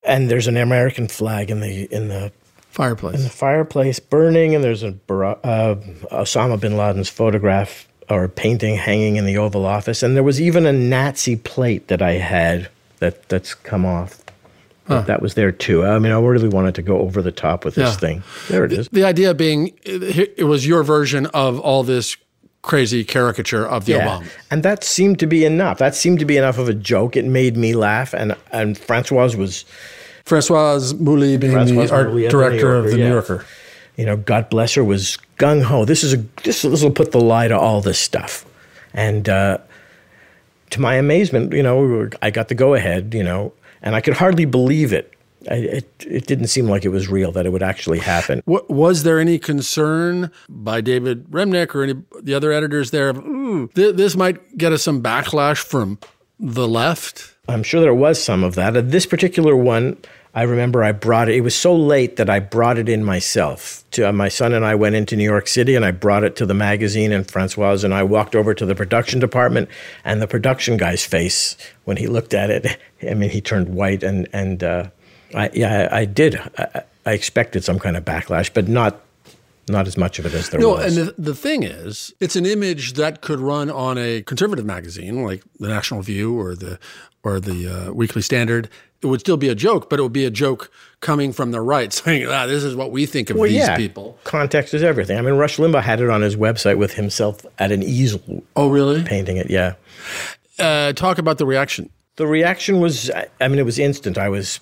And 0.05 0.29
there's 0.29 0.47
an 0.47 0.57
American 0.57 1.07
flag 1.07 1.49
in 1.49 1.61
the 1.61 1.93
in 1.93 2.09
the 2.09 2.31
Fireplace. 2.73 3.17
In 3.17 3.23
the 3.23 3.29
fireplace 3.29 3.99
burning, 3.99 4.55
and 4.55 4.63
there's 4.63 4.81
a 4.81 4.87
uh, 4.87 5.75
Osama 6.11 6.59
bin 6.59 6.75
Laden's 6.75 7.07
photograph 7.07 7.87
or 8.09 8.27
painting 8.27 8.75
hanging 8.75 9.15
in 9.15 9.25
the 9.25 9.37
Oval 9.37 9.65
Office, 9.65 10.03
and 10.03 10.15
there 10.15 10.23
was 10.23 10.39
even 10.41 10.65
a 10.65 10.73
Nazi 10.73 11.35
plate 11.35 11.87
that 11.87 12.01
I 12.01 12.13
had 12.13 12.69
that 12.99 13.27
that's 13.29 13.53
come 13.53 13.85
off. 13.85 14.19
But 14.87 15.03
That 15.07 15.21
was 15.21 15.35
there 15.35 15.51
too. 15.53 15.85
I 15.85 15.97
mean, 15.99 16.11
I 16.11 16.19
really 16.19 16.49
wanted 16.49 16.75
to 16.75 16.81
go 16.81 16.99
over 16.99 17.21
the 17.21 17.31
top 17.31 17.63
with 17.63 17.75
this 17.75 17.91
Yeah. 17.93 17.97
thing. 17.97 18.23
There 18.49 18.65
it 18.65 18.73
is. 18.73 18.89
The 18.91 19.05
idea 19.05 19.33
being, 19.33 19.71
it 19.85 20.33
it 20.37 20.43
was 20.43 20.67
your 20.67 20.83
version 20.83 21.25
of 21.27 21.57
all 21.59 21.83
this 21.83 22.17
crazy 22.61 23.03
caricature 23.05 23.65
of 23.65 23.85
the 23.85 23.93
Yeah, 23.93 24.07
Obama. 24.19 24.23
and 24.51 24.63
that 24.63 24.83
seemed 24.83 25.19
to 25.19 25.27
be 25.27 25.45
enough. 25.45 25.77
That 25.77 25.95
seemed 25.95 26.19
to 26.19 26.25
be 26.25 26.35
enough 26.37 26.57
of 26.57 26.67
a 26.67 26.73
joke. 26.73 27.15
It 27.15 27.23
made 27.25 27.55
me 27.55 27.73
laugh, 27.73 28.13
and 28.13 28.35
and 28.51 28.77
Francoise 28.77 29.37
was, 29.37 29.63
Francoise 30.25 30.93
Mouly 30.93 31.37
being 31.37 31.53
Francoise 31.53 31.89
the 31.89 31.95
art 31.95 32.07
Mouly 32.09 32.23
the 32.23 32.29
director 32.29 32.75
of 32.75 32.89
the 32.91 32.97
New. 32.97 33.07
Yorker. 33.07 33.45
You 33.97 34.05
know, 34.05 34.17
God 34.17 34.49
bless 34.49 34.73
her, 34.75 34.83
was 34.83 35.17
gung 35.37 35.63
ho. 35.63 35.85
This 35.85 36.03
is 36.03 36.13
a 36.13 36.17
this 36.43 36.61
this 36.63 36.83
will 36.83 36.91
put 36.91 37.11
the 37.11 37.21
lie 37.21 37.47
to 37.47 37.57
all 37.57 37.81
this 37.81 37.99
stuff, 37.99 38.45
and 38.93 39.27
uh, 39.29 39.57
to 40.71 40.81
my 40.81 40.95
amazement, 40.95 41.53
you 41.53 41.63
know, 41.63 41.79
we 41.81 41.87
were- 41.87 42.11
I 42.21 42.31
got 42.31 42.47
the 42.47 42.55
go 42.55 42.73
ahead, 42.73 43.13
you 43.13 43.23
know, 43.23 43.53
and 43.81 43.95
I 43.95 44.01
could 44.01 44.15
hardly 44.15 44.45
believe 44.45 44.93
it. 44.93 45.13
I, 45.51 45.55
it 45.55 46.05
it 46.07 46.25
didn't 46.25 46.47
seem 46.47 46.67
like 46.69 46.85
it 46.85 46.89
was 46.89 47.09
real 47.09 47.31
that 47.33 47.45
it 47.45 47.49
would 47.51 47.61
actually 47.63 47.99
happen. 47.99 48.41
Wa- 48.45 48.61
Was 48.69 49.03
there 49.03 49.19
any 49.19 49.37
concern 49.37 50.31
by 50.47 50.79
David 50.81 51.29
Remnick 51.29 51.75
or 51.75 51.83
any 51.83 51.95
the 52.21 52.33
other 52.33 52.51
editors 52.53 52.91
there 52.91 53.09
of, 53.09 53.17
ooh, 53.17 53.67
th- 53.75 53.95
this 53.97 54.15
might 54.15 54.57
get 54.57 54.71
us 54.71 54.83
some 54.83 55.03
backlash 55.03 55.57
from 55.57 55.99
the 56.39 56.65
left? 56.67 57.35
I'm 57.49 57.61
sure 57.61 57.81
there 57.81 57.93
was 57.93 58.23
some 58.23 58.41
of 58.41 58.55
that. 58.55 58.77
Uh, 58.77 58.81
This 58.81 59.05
particular 59.05 59.53
one, 59.53 59.97
I 60.35 60.43
remember 60.43 60.83
I 60.83 60.93
brought 60.93 61.29
it. 61.29 61.35
It 61.35 61.41
was 61.41 61.55
so 61.55 61.75
late 61.75 62.15
that 62.15 62.27
I 62.27 62.39
brought 62.39 62.79
it 62.79 62.89
in 62.89 63.03
myself. 63.03 63.83
To, 63.91 64.09
uh, 64.09 64.11
my 64.11 64.29
son 64.29 64.51
and 64.53 64.65
I 64.65 64.73
went 64.73 64.95
into 64.95 65.15
New 65.15 65.23
York 65.23 65.47
City, 65.47 65.75
and 65.75 65.85
I 65.85 65.91
brought 65.91 66.23
it 66.23 66.35
to 66.37 66.45
the 66.47 66.55
magazine. 66.55 67.11
And 67.11 67.29
Francoise 67.29 67.83
and 67.83 67.93
I 67.93 68.01
walked 68.01 68.35
over 68.35 68.55
to 68.55 68.65
the 68.65 68.73
production 68.73 69.19
department, 69.19 69.69
and 70.03 70.21
the 70.21 70.27
production 70.27 70.77
guy's 70.77 71.05
face 71.05 71.55
when 71.85 71.97
he 71.97 72.07
looked 72.07 72.33
at 72.33 72.49
it, 72.49 72.77
I 73.09 73.13
mean, 73.13 73.29
he 73.29 73.41
turned 73.41 73.69
white. 73.75 74.01
And 74.01 74.27
and 74.33 74.63
uh, 74.63 74.89
I, 75.35 75.51
yeah, 75.53 75.87
I, 75.91 75.99
I 75.99 76.05
did. 76.05 76.39
I, 76.57 76.81
I 77.05 77.11
expected 77.13 77.63
some 77.63 77.77
kind 77.77 77.95
of 77.95 78.03
backlash, 78.03 78.51
but 78.53 78.67
not 78.67 79.01
not 79.69 79.87
as 79.87 79.97
much 79.97 80.19
of 80.19 80.25
it 80.25 80.33
as 80.33 80.49
there 80.49 80.59
No, 80.59 80.71
was. 80.71 80.97
and 80.97 81.07
the, 81.07 81.15
the 81.17 81.35
thing 81.35 81.63
is, 81.63 82.13
it's 82.19 82.35
an 82.35 82.45
image 82.45 82.93
that 82.93 83.21
could 83.21 83.39
run 83.39 83.69
on 83.69 83.97
a 83.97 84.21
conservative 84.23 84.65
magazine 84.65 85.23
like 85.23 85.41
the 85.59 85.67
National 85.69 85.99
Review 85.99 86.37
or 86.37 86.55
the 86.55 86.79
or 87.23 87.39
the 87.39 87.67
uh, 87.89 87.93
Weekly 87.93 88.21
Standard. 88.21 88.67
It 89.03 89.07
would 89.07 89.19
still 89.19 89.37
be 89.37 89.49
a 89.49 89.55
joke, 89.55 89.89
but 89.89 89.99
it 89.99 90.01
would 90.01 90.13
be 90.13 90.25
a 90.25 90.31
joke 90.31 90.71
coming 91.01 91.33
from 91.33 91.51
the 91.51 91.59
right, 91.61 91.91
saying, 92.01 92.25
"Ah, 92.27 92.45
this 92.47 92.63
is 92.63 92.75
what 92.75 92.91
we 92.91 93.05
think 93.05 93.29
of 93.29 93.35
Well, 93.37 93.49
these 93.49 93.57
yeah, 93.59 93.75
people." 93.75 94.17
Context 94.23 94.73
is 94.73 94.81
everything. 94.83 95.17
I 95.17 95.21
mean, 95.21 95.33
Rush 95.35 95.57
Limbaugh 95.57 95.81
had 95.83 95.99
it 96.01 96.09
on 96.09 96.21
his 96.21 96.35
website 96.35 96.77
with 96.77 96.93
himself 96.93 97.45
at 97.59 97.71
an 97.71 97.83
easel 97.83 98.43
Oh, 98.55 98.69
really? 98.69 99.03
painting 99.03 99.37
it. 99.37 99.49
Yeah. 99.49 99.73
Uh, 100.59 100.93
talk 100.93 101.17
about 101.17 101.37
the 101.37 101.45
reaction. 101.45 101.89
The 102.15 102.27
reaction 102.27 102.79
was, 102.79 103.09
I- 103.11 103.27
I 103.41 103.47
mean, 103.47 103.59
it 103.59 103.65
was 103.65 103.79
instant. 103.79 104.17
I 104.17 104.29
was, 104.29 104.59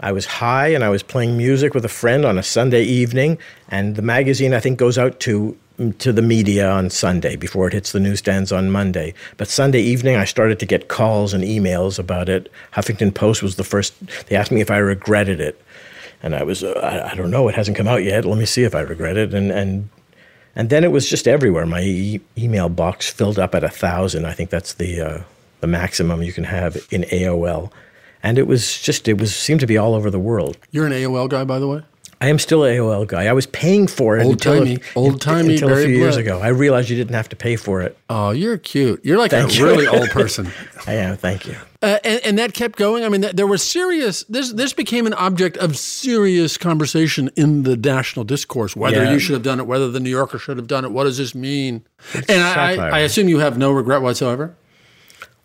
I 0.00 0.10
was 0.12 0.26
high 0.26 0.68
and 0.68 0.82
I 0.82 0.88
was 0.88 1.02
playing 1.02 1.36
music 1.38 1.74
with 1.74 1.84
a 1.84 1.88
friend 1.88 2.24
on 2.24 2.38
a 2.38 2.42
Sunday 2.42 2.82
evening, 2.82 3.38
and 3.68 3.94
the 3.96 4.02
magazine 4.02 4.52
I 4.52 4.60
think 4.60 4.78
goes 4.78 4.98
out 4.98 5.20
to 5.20 5.56
to 5.98 6.12
the 6.12 6.22
media 6.22 6.70
on 6.70 6.90
Sunday 6.90 7.36
before 7.36 7.66
it 7.66 7.72
hits 7.72 7.92
the 7.92 8.00
newsstands 8.00 8.52
on 8.52 8.70
Monday. 8.70 9.14
But 9.36 9.48
Sunday 9.48 9.80
evening, 9.80 10.16
I 10.16 10.24
started 10.24 10.58
to 10.60 10.66
get 10.66 10.88
calls 10.88 11.32
and 11.34 11.42
emails 11.44 11.98
about 11.98 12.28
it. 12.28 12.50
Huffington 12.74 13.14
Post 13.14 13.42
was 13.42 13.56
the 13.56 13.64
first. 13.64 13.94
They 14.26 14.36
asked 14.36 14.52
me 14.52 14.60
if 14.60 14.70
I 14.70 14.78
regretted 14.78 15.40
it, 15.40 15.60
and 16.22 16.34
I 16.34 16.42
was, 16.42 16.62
uh, 16.62 16.72
I, 16.82 17.12
I 17.12 17.14
don't 17.14 17.30
know, 17.30 17.48
it 17.48 17.54
hasn't 17.54 17.76
come 17.76 17.88
out 17.88 18.02
yet. 18.04 18.24
Let 18.24 18.38
me 18.38 18.46
see 18.46 18.64
if 18.64 18.74
I 18.74 18.80
regret 18.80 19.16
it, 19.16 19.34
and 19.34 19.50
and. 19.50 19.88
And 20.54 20.68
then 20.68 20.84
it 20.84 20.92
was 20.92 21.08
just 21.08 21.26
everywhere. 21.26 21.64
My 21.64 21.80
e- 21.80 22.20
email 22.36 22.68
box 22.68 23.08
filled 23.08 23.38
up 23.38 23.54
at 23.54 23.64
a 23.64 23.70
thousand. 23.70 24.26
I 24.26 24.34
think 24.34 24.50
that's 24.50 24.74
the 24.74 25.00
uh, 25.00 25.22
the 25.62 25.66
maximum 25.66 26.22
you 26.22 26.34
can 26.34 26.44
have 26.44 26.76
in 26.90 27.04
AOL. 27.04 27.72
And 28.22 28.36
it 28.36 28.46
was 28.46 28.78
just 28.78 29.08
it 29.08 29.18
was 29.18 29.34
seemed 29.34 29.60
to 29.60 29.66
be 29.66 29.78
all 29.78 29.94
over 29.94 30.10
the 30.10 30.18
world. 30.18 30.58
You're 30.70 30.84
an 30.84 30.92
AOL 30.92 31.30
guy, 31.30 31.44
by 31.44 31.58
the 31.58 31.68
way. 31.68 31.82
I 32.22 32.28
am 32.28 32.38
still 32.38 32.62
an 32.62 32.76
AOL 32.76 33.04
guy. 33.08 33.26
I 33.26 33.32
was 33.32 33.46
paying 33.46 33.88
for 33.88 34.16
it 34.16 34.24
until, 34.24 34.52
Old-timey- 34.54 34.76
a, 34.76 34.80
old-timey 34.98 35.54
until 35.54 35.72
a 35.72 35.76
few 35.84 35.88
years 35.96 36.16
ago. 36.16 36.38
I 36.40 36.48
realized 36.48 36.88
you 36.88 36.96
didn't 36.96 37.14
have 37.16 37.28
to 37.30 37.36
pay 37.36 37.56
for 37.56 37.82
it. 37.82 37.98
Oh, 38.08 38.30
you're 38.30 38.58
cute. 38.58 39.04
You're 39.04 39.18
like 39.18 39.32
Thank 39.32 39.50
a 39.50 39.54
you. 39.54 39.64
really 39.66 39.88
old 39.88 40.08
person. 40.20 40.48
I 40.86 40.92
am. 40.94 41.16
Thank 41.16 41.46
you. 41.48 41.56
Uh, 41.82 41.98
and, 42.04 42.20
and 42.24 42.38
that 42.38 42.54
kept 42.54 42.78
going. 42.78 43.04
I 43.04 43.08
mean, 43.08 43.22
there 43.34 43.46
was 43.48 43.60
serious. 43.60 44.22
This 44.28 44.52
this 44.52 44.72
became 44.72 45.04
an 45.08 45.14
object 45.14 45.56
of 45.56 45.76
serious 45.76 46.56
conversation 46.56 47.28
in 47.34 47.64
the 47.64 47.76
national 47.76 48.24
discourse. 48.24 48.76
Whether 48.76 49.02
Yeah. 49.02 49.12
you 49.12 49.18
should 49.18 49.32
have 49.34 49.42
done 49.42 49.58
it, 49.58 49.66
whether 49.66 49.90
the 49.90 49.98
New 49.98 50.10
Yorker 50.10 50.38
should 50.38 50.58
have 50.58 50.68
done 50.68 50.84
it. 50.84 50.92
What 50.92 51.04
does 51.04 51.18
this 51.18 51.34
mean? 51.34 51.84
and 52.28 52.40
I, 52.40 52.74
I. 52.76 52.88
I 52.90 52.98
assume 53.00 53.28
you 53.28 53.40
have 53.40 53.58
no 53.58 53.72
regret 53.72 54.00
whatsoever. 54.00 54.54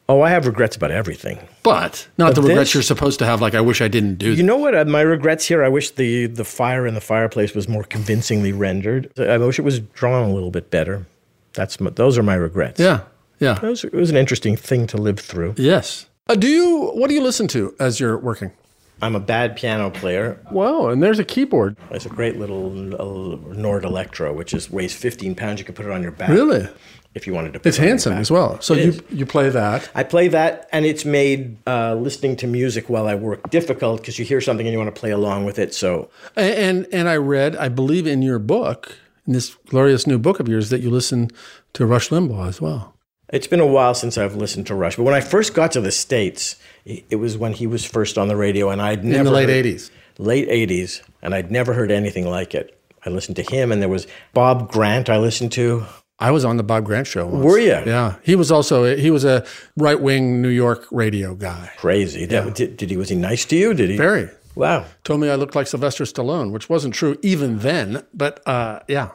Oh, 0.09 0.21
I 0.21 0.29
have 0.29 0.45
regrets 0.45 0.75
about 0.77 0.91
everything. 0.91 1.37
But 1.63 2.07
not 2.17 2.33
the 2.35 2.41
regrets 2.41 2.69
this- 2.69 2.73
you're 2.75 2.83
supposed 2.83 3.19
to 3.19 3.25
have. 3.25 3.41
Like 3.41 3.55
I 3.55 3.61
wish 3.61 3.81
I 3.81 3.87
didn't 3.89 4.15
do. 4.15 4.29
You 4.29 4.35
that. 4.37 4.43
know 4.43 4.57
what? 4.57 4.73
Uh, 4.75 4.85
my 4.85 5.01
regrets 5.01 5.45
here. 5.45 5.63
I 5.63 5.67
wish 5.69 5.91
the 5.91 6.27
the 6.27 6.45
fire 6.45 6.87
in 6.87 6.93
the 6.93 7.01
fireplace 7.01 7.53
was 7.53 7.67
more 7.67 7.83
convincingly 7.83 8.53
rendered. 8.53 9.11
I 9.19 9.37
wish 9.37 9.59
it 9.59 9.63
was 9.63 9.79
drawn 9.79 10.29
a 10.29 10.33
little 10.33 10.51
bit 10.51 10.71
better. 10.71 11.05
That's 11.53 11.79
my, 11.79 11.89
those 11.89 12.17
are 12.17 12.23
my 12.23 12.35
regrets. 12.35 12.79
Yeah. 12.79 13.01
Yeah. 13.39 13.57
It 13.57 13.63
was, 13.69 13.83
it 13.83 13.93
was 13.93 14.09
an 14.09 14.15
interesting 14.17 14.55
thing 14.55 14.87
to 14.87 14.97
live 14.97 15.19
through. 15.19 15.55
Yes. 15.57 16.07
Uh, 16.27 16.35
do 16.35 16.47
you? 16.47 16.91
What 16.95 17.07
do 17.09 17.13
you 17.13 17.21
listen 17.21 17.47
to 17.49 17.75
as 17.79 17.99
you're 17.99 18.17
working? 18.17 18.51
I'm 19.01 19.15
a 19.15 19.19
bad 19.19 19.55
piano 19.55 19.89
player. 19.91 20.39
Wow. 20.51 20.87
And 20.89 21.01
there's 21.03 21.19
a 21.19 21.23
keyboard. 21.25 21.77
It's 21.91 22.05
a 22.05 22.09
great 22.09 22.37
little 22.37 22.71
uh, 22.95 23.53
Nord 23.53 23.85
Electro, 23.85 24.33
which 24.33 24.53
is 24.53 24.71
weighs 24.71 24.93
15 24.93 25.35
pounds. 25.35 25.59
You 25.59 25.65
can 25.65 25.75
put 25.75 25.85
it 25.85 25.91
on 25.91 26.01
your 26.01 26.11
back. 26.11 26.29
Really? 26.29 26.67
If 27.13 27.25
you 27.25 27.33
wanted 27.33 27.53
to. 27.53 27.61
It's 27.67 27.79
it 27.79 27.83
handsome 27.83 28.13
as 28.13 28.29
well. 28.29 28.61
So 28.61 28.75
It 28.75 28.79
you 28.83 28.89
is. 28.89 29.01
you 29.09 29.25
play 29.25 29.49
that. 29.49 29.89
I 29.95 30.03
play 30.03 30.27
that, 30.27 30.67
and 30.71 30.85
it's 30.85 31.03
made 31.03 31.57
uh, 31.65 31.95
listening 31.95 32.35
to 32.37 32.47
music 32.47 32.89
while 32.89 33.07
I 33.07 33.15
work 33.15 33.49
difficult 33.49 34.01
because 34.01 34.19
you 34.19 34.25
hear 34.25 34.39
something 34.39 34.67
and 34.67 34.71
you 34.71 34.77
want 34.77 34.93
to 34.93 34.99
play 34.99 35.09
along 35.11 35.45
with 35.45 35.57
it. 35.57 35.73
So 35.73 36.09
And, 36.35 36.53
and 36.53 36.87
and 36.93 37.09
I 37.09 37.15
read, 37.17 37.55
I 37.55 37.69
believe 37.69 38.05
in 38.05 38.21
your 38.21 38.37
book, 38.37 38.95
in 39.25 39.33
this 39.33 39.55
glorious 39.67 40.05
new 40.05 40.19
book 40.19 40.39
of 40.39 40.47
yours, 40.47 40.69
that 40.69 40.81
you 40.81 40.91
listen 40.91 41.29
to 41.73 41.87
Rush 41.87 42.09
Limbaugh 42.09 42.47
as 42.47 42.61
well. 42.61 42.93
It's 43.29 43.48
been 43.48 43.60
a 43.60 43.65
while 43.65 43.93
since 43.93 44.17
I've 44.17 44.36
listened 44.36 44.67
to 44.67 44.75
Rush, 44.75 44.96
but 44.96 45.03
when 45.03 45.13
I 45.13 45.19
first 45.22 45.53
got 45.53 45.72
to 45.74 45.81
the 45.81 45.91
States, 45.91 46.55
it 46.86 47.17
was 47.19 47.38
when 47.38 47.51
he 47.53 47.67
was 47.67 47.84
first 47.84 48.17
on 48.17 48.29
the 48.29 48.38
radio, 48.38 48.69
and 48.69 48.81
I'd 48.81 49.03
never 49.03 49.19
in 49.19 49.25
the 49.25 49.31
late 49.31 49.50
heard- 49.50 49.65
'80s. 49.65 49.91
late 50.17 50.48
'80s, 50.48 51.01
and 51.22 51.36
I'd 51.36 51.51
never 51.51 51.74
heard 51.74 51.91
anything 51.91 52.25
like 52.29 52.55
it. 52.55 52.74
I 53.05 53.10
listened 53.10 53.36
to 53.38 53.43
him, 53.43 53.72
and 53.72 53.81
there 53.81 53.89
was 53.89 54.07
Bob 54.34 54.72
Grant. 54.72 55.10
I 55.10 55.17
listened 55.17 55.51
to. 55.53 55.86
I 56.19 56.31
was 56.31 56.43
on 56.46 56.57
the 56.57 56.63
Bob 56.63 56.86
Grant 56.86 57.05
show. 57.05 57.27
Once. 57.27 57.43
Were 57.46 57.60
you? 57.60 57.77
Yeah, 57.86 58.15
he 58.24 58.36
was 58.36 58.50
also 58.51 58.96
he 58.96 59.12
was 59.12 59.25
a 59.25 59.46
right 59.75 60.00
wing 60.01 60.41
New 60.41 60.48
York 60.50 60.86
radio 60.91 61.36
guy. 61.36 61.69
Crazy. 61.77 62.25
That- 62.25 62.55
did, 62.55 62.77
did 62.77 62.89
he? 62.89 62.98
Was 62.98 63.10
he 63.10 63.15
nice 63.17 63.43
to 63.46 63.55
you? 63.57 63.74
Did 63.74 63.89
he? 63.89 63.98
Very 63.98 64.29
Wow. 64.55 64.86
told 65.03 65.19
me 65.19 65.29
I 65.29 65.36
looked 65.36 65.53
like 65.53 65.67
Sylvester 65.67 66.05
Stallone, 66.05 66.51
which 66.51 66.69
wasn't 66.69 66.96
true 66.96 67.17
even 67.22 67.60
then. 67.60 68.03
But 68.13 68.41
uh, 68.48 68.79
yeah, 68.88 69.10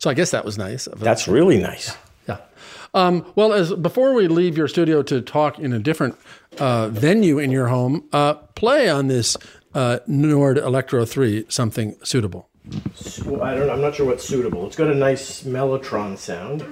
so 0.00 0.10
I 0.10 0.14
guess 0.14 0.32
that 0.32 0.44
was 0.44 0.58
nice. 0.58 0.86
That's 0.96 1.26
really 1.28 1.58
nice. 1.58 1.88
Yeah. 1.88 1.94
Um, 2.94 3.24
well, 3.34 3.52
as 3.52 3.72
before 3.74 4.12
we 4.12 4.28
leave 4.28 4.56
your 4.56 4.68
studio 4.68 5.02
to 5.04 5.20
talk 5.22 5.58
in 5.58 5.72
a 5.72 5.78
different 5.78 6.16
uh, 6.58 6.88
venue 6.88 7.38
in 7.38 7.50
your 7.50 7.68
home, 7.68 8.08
uh, 8.12 8.34
play 8.34 8.88
on 8.88 9.08
this 9.08 9.36
uh, 9.74 10.00
Nord 10.06 10.58
Electro 10.58 11.04
Three 11.04 11.46
something 11.48 11.96
suitable. 12.02 12.48
I 13.40 13.54
don't. 13.54 13.70
I'm 13.70 13.80
not 13.80 13.94
sure 13.94 14.06
what's 14.06 14.24
suitable. 14.24 14.66
It's 14.66 14.76
got 14.76 14.88
a 14.88 14.94
nice 14.94 15.42
mellotron 15.42 16.18
sound. 16.18 16.62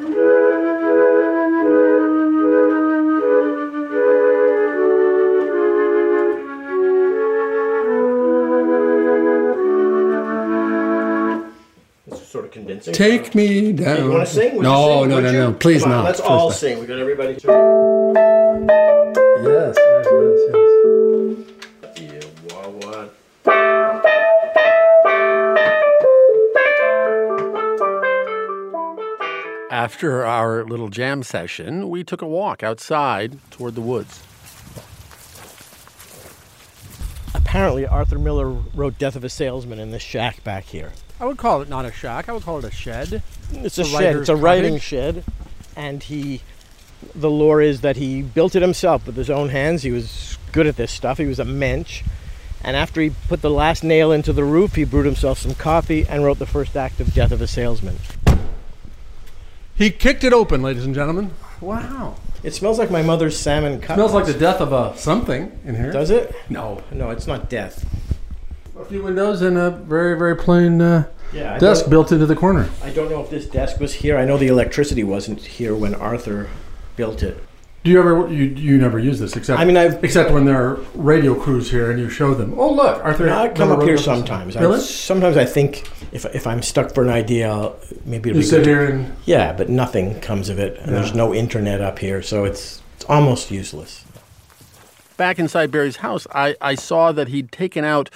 Sort 12.85 12.97
of 12.97 12.99
condensing. 12.99 13.25
Take 13.25 13.35
me 13.35 13.73
down. 13.73 14.05
You 14.05 14.11
want 14.11 14.27
to 14.29 14.35
sing? 14.35 14.57
Would 14.57 14.57
you 14.57 14.63
no, 14.63 15.01
sing? 15.01 15.09
no, 15.09 15.15
Would 15.17 15.25
no, 15.25 15.31
you? 15.31 15.39
no. 15.39 15.53
Please 15.55 15.83
Come 15.83 15.93
on, 15.93 15.99
no. 15.99 16.05
Let's 16.05 16.21
Please 16.21 16.29
all 16.29 16.49
no. 16.49 16.55
sing. 16.55 16.81
We 16.81 16.87
got 16.87 16.99
everybody. 16.99 17.37
To... 17.37 17.47
Yes, 19.43 19.77
yes, 19.79 20.07
yes, 20.13 20.41
yes. 21.97 22.23
Yeah, 22.49 22.55
wah, 22.55 22.69
wah. 22.69 23.09
After 29.71 30.25
our 30.27 30.65
little 30.65 30.89
jam 30.89 31.23
session, 31.23 31.89
we 31.89 32.05
took 32.05 32.23
a 32.23 32.27
walk 32.27 32.63
outside 32.63 33.39
toward 33.51 33.75
the 33.75 33.81
woods. 33.81 34.23
Apparently, 37.35 37.87
Arthur 37.87 38.19
Miller 38.19 38.49
wrote 38.49 38.99
"Death 38.99 39.17
of 39.17 39.25
a 39.25 39.29
Salesman" 39.29 39.79
in 39.79 39.91
this 39.91 40.03
shack 40.03 40.43
back 40.45 40.65
here. 40.65 40.93
I 41.21 41.27
would 41.27 41.37
call 41.37 41.61
it 41.61 41.69
not 41.69 41.85
a 41.85 41.93
shack. 41.93 42.29
I 42.29 42.33
would 42.33 42.43
call 42.43 42.59
it 42.59 42.65
a 42.65 42.71
shed. 42.71 43.23
Mm, 43.53 43.65
it's 43.65 43.79
a 43.79 43.83
a 43.83 43.85
shed. 43.85 44.17
It's 44.17 44.29
a 44.31 44.37
writing 44.37 44.73
cottage? 44.75 44.83
shed, 44.83 45.25
and 45.77 46.03
he. 46.03 46.41
The 47.15 47.31
lore 47.31 47.63
is 47.63 47.81
that 47.83 47.97
he 47.97 48.23
built 48.23 48.55
it 48.55 48.63
himself 48.63 49.07
with 49.07 49.17
his 49.17 49.31
own 49.31 49.51
hands. 49.51 49.83
He 49.83 49.91
was 49.91 50.39
good 50.53 50.67
at 50.67 50.77
this 50.77 50.91
stuff. 50.93 51.19
He 51.19 51.27
was 51.27 51.39
a 51.39 51.45
mensch, 51.45 52.03
and 52.63 52.77
after 52.77 53.01
he 53.01 53.11
put 53.29 53.43
the 53.43 53.51
last 53.51 53.85
nail 53.85 54.13
into 54.13 54.33
the 54.33 54.45
roof, 54.45 54.75
he 54.75 54.85
brewed 54.85 55.07
himself 55.07 55.39
some 55.39 55.55
coffee 55.55 56.07
and 56.09 56.25
wrote 56.25 56.39
the 56.39 56.47
first 56.47 56.77
act 56.77 57.01
of 57.01 57.15
Death 57.15 57.33
of 57.33 57.41
a 57.41 57.47
Salesman. 57.47 57.97
He 59.75 59.91
kicked 59.91 60.25
it 60.25 60.35
open, 60.35 60.63
ladies 60.63 60.85
and 60.85 60.95
gentlemen. 60.95 61.33
Wow. 61.61 62.17
It 62.43 62.55
smells 62.55 62.79
like 62.79 62.91
my 62.91 63.03
mother's 63.03 63.39
salmon 63.39 63.81
cup. 63.81 63.97
Smells 63.97 64.13
like 64.13 64.27
the 64.27 64.35
death 64.35 64.61
of 64.61 64.73
a 64.73 64.97
something 64.97 65.59
in 65.65 65.75
here. 65.75 65.91
Does 65.93 66.11
it? 66.11 66.35
No. 66.49 66.83
No, 66.91 67.11
it's 67.11 67.27
not 67.27 67.49
death. 67.49 67.87
A 68.91 68.93
few 68.93 69.03
windows 69.05 69.41
and 69.41 69.57
a 69.57 69.71
very, 69.71 70.19
very 70.19 70.35
plain 70.35 70.81
uh, 70.83 71.05
Yeah. 71.33 71.57
Desk 71.61 71.89
built 71.89 72.11
into 72.11 72.27
the 72.27 72.35
corner. 72.35 72.69
I 72.83 72.91
don't 72.91 73.09
know 73.09 73.21
if 73.23 73.31
this 73.31 73.47
desk 73.47 73.79
was 73.79 73.95
here. 73.95 74.19
I 74.19 74.25
know 74.25 74.37
the 74.37 74.49
electricity 74.49 75.05
wasn't 75.05 75.41
here 75.43 75.77
when 75.77 75.95
Arthur 75.95 76.49
built 76.97 77.23
it. 77.23 77.39
Do 77.85 77.93
you 77.93 78.01
ever 78.01 78.27
you 78.29 78.47
you 78.47 78.79
never 78.79 78.99
use 78.99 79.21
this 79.21 79.37
except 79.37 79.61
I 79.61 79.65
mean, 79.65 79.77
I've- 79.77 79.99
except 80.03 80.33
when 80.33 80.45
there 80.45 80.61
are 80.61 80.75
radio 80.97 81.37
crews 81.37 81.71
here 81.71 81.93
and 81.93 82.01
you 82.01 82.09
show 82.11 82.35
them. 82.35 82.53
Oh 82.59 82.73
look, 82.73 83.01
Arthur. 83.05 83.31
I 83.31 83.51
come 83.51 83.71
up 83.71 83.83
here 83.85 83.93
this. 83.93 84.05
sometimes. 84.05 84.57
I, 84.57 84.79
sometimes 84.81 85.37
I 85.37 85.45
think 85.45 85.89
if, 86.11 86.25
if 86.35 86.49
I'm 86.49 86.61
stuck 86.61 86.93
for 86.93 87.05
an 87.05 87.11
idea, 87.11 87.49
I'll, 87.49 87.77
maybe 88.05 88.31
it'll 88.31 88.41
You 88.43 88.45
be 88.45 88.51
sit 88.51 88.65
good 88.65 88.67
here 88.67 88.85
and 88.87 89.17
Yeah, 89.25 89.53
but 89.53 89.69
nothing 89.69 90.19
comes 90.21 90.49
of 90.49 90.59
it, 90.59 90.79
and 90.81 90.93
there's 90.93 91.15
no 91.15 91.33
internet 91.33 91.81
up 91.81 92.01
here, 92.01 92.23
so 92.23 92.45
it's 92.45 92.83
it's 92.97 93.05
almost 93.05 93.53
useless. 93.53 94.05
back 95.17 95.39
inside 95.39 95.71
Barry's 95.71 95.99
house, 95.99 96.27
I, 96.35 96.57
I 96.61 96.75
saw 96.75 97.13
that 97.13 97.29
he'd 97.29 97.53
taken 97.53 97.85
out 97.85 98.11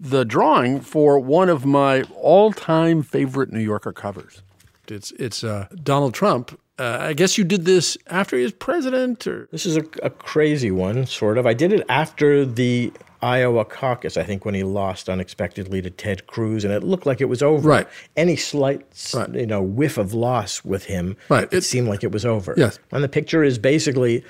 the 0.00 0.24
drawing 0.24 0.80
for 0.80 1.18
one 1.18 1.48
of 1.48 1.64
my 1.64 2.02
all 2.14 2.52
time 2.52 3.02
favorite 3.02 3.52
New 3.52 3.60
Yorker 3.60 3.92
covers. 3.92 4.42
It's 4.88 5.10
it's 5.12 5.44
uh, 5.44 5.66
Donald 5.82 6.14
Trump 6.14 6.58
Uh, 6.78 6.98
I 7.00 7.12
guess 7.12 7.36
you 7.36 7.44
did 7.44 7.64
this 7.64 7.98
after 8.06 8.36
he 8.36 8.42
was 8.44 8.52
president, 8.52 9.26
or 9.26 9.48
This 9.50 9.66
is 9.66 9.76
a, 9.76 9.82
a 10.02 10.10
crazy 10.10 10.70
one, 10.70 11.06
sort 11.06 11.36
of. 11.36 11.44
I 11.46 11.52
did 11.54 11.72
it 11.72 11.84
after 11.88 12.46
the 12.46 12.92
Iowa 13.20 13.64
caucus, 13.64 14.16
I 14.16 14.22
think, 14.22 14.44
when 14.44 14.54
he 14.54 14.62
lost 14.62 15.08
unexpectedly 15.08 15.82
to 15.82 15.90
Ted 15.90 16.28
Cruz, 16.28 16.64
and 16.64 16.72
it 16.72 16.84
looked 16.84 17.04
like 17.04 17.20
it 17.20 17.24
was 17.28 17.42
over. 17.42 17.68
Right. 17.68 17.88
Any 18.16 18.36
slight, 18.36 18.86
Right. 19.12 19.28
you 19.34 19.46
know, 19.46 19.60
whiff 19.60 19.98
of 19.98 20.14
loss 20.14 20.64
with 20.64 20.84
him, 20.84 21.16
Right. 21.28 21.48
it, 21.52 21.52
It- 21.58 21.64
seemed 21.64 21.88
like 21.88 22.04
it 22.04 22.12
was 22.12 22.24
over. 22.24 22.54
Yes. 22.56 22.78
And 22.92 23.02
the 23.02 23.08
picture 23.08 23.42
is 23.42 23.58
basically, 23.58 24.22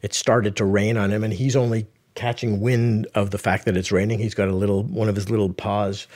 it 0.00 0.14
started 0.14 0.54
to 0.56 0.64
rain 0.64 0.96
on 0.96 1.10
him, 1.10 1.24
and 1.24 1.32
he's 1.34 1.56
only 1.56 1.88
catching 2.16 2.60
wind 2.60 3.06
of 3.14 3.30
the 3.30 3.38
fact 3.38 3.64
that 3.66 3.76
it's 3.76 3.92
raining. 3.92 4.18
He's 4.18 4.34
got 4.34 4.48
a 4.48 4.54
little, 4.54 4.82
one 4.82 5.08
of 5.08 5.14
his 5.14 5.30
little 5.30 5.52
paws, 5.52 6.08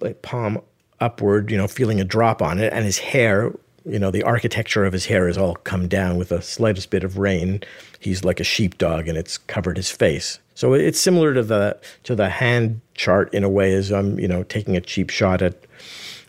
like 0.00 0.22
palm 0.22 0.62
upward, 1.00 1.50
you 1.50 1.56
know, 1.58 1.68
feeling 1.68 2.00
a 2.00 2.04
drop 2.04 2.40
on 2.40 2.58
it, 2.58 2.72
and 2.72 2.84
his 2.84 2.98
hair, 2.98 3.52
you 3.84 3.98
know, 3.98 4.10
the 4.10 4.22
architecture 4.22 4.84
of 4.84 4.92
his 4.92 5.06
hair 5.06 5.26
has 5.26 5.36
all 5.36 5.54
come 5.56 5.88
down 5.88 6.16
with 6.16 6.30
the 6.30 6.40
slightest 6.40 6.90
bit 6.90 7.04
of 7.04 7.18
rain. 7.18 7.60
He's 8.00 8.24
like 8.24 8.40
a 8.40 8.44
sheepdog, 8.44 9.08
and 9.08 9.18
it's 9.18 9.38
covered 9.38 9.76
his 9.76 9.90
face. 9.90 10.38
So 10.54 10.72
it's 10.74 11.00
similar 11.00 11.34
to 11.34 11.42
the 11.42 11.78
to 12.04 12.16
the 12.16 12.28
hand 12.28 12.80
chart 12.94 13.32
in 13.32 13.44
a 13.44 13.48
way, 13.48 13.74
as 13.74 13.92
I'm, 13.92 14.18
you 14.18 14.26
know, 14.26 14.42
taking 14.44 14.76
a 14.76 14.80
cheap 14.80 15.10
shot 15.10 15.40
at 15.40 15.54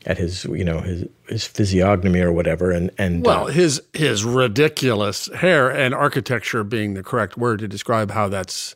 at 0.05 0.17
his, 0.17 0.45
you 0.45 0.63
know, 0.63 0.79
his 0.81 1.05
his 1.27 1.45
physiognomy 1.45 2.21
or 2.21 2.31
whatever, 2.31 2.71
and 2.71 2.91
and 2.97 3.25
uh, 3.25 3.29
well, 3.29 3.45
his 3.47 3.81
his 3.93 4.23
ridiculous 4.23 5.27
hair 5.35 5.69
and 5.69 5.93
architecture 5.93 6.63
being 6.63 6.93
the 6.93 7.03
correct 7.03 7.37
word 7.37 7.59
to 7.59 7.67
describe 7.67 8.11
how 8.11 8.29
that's 8.29 8.75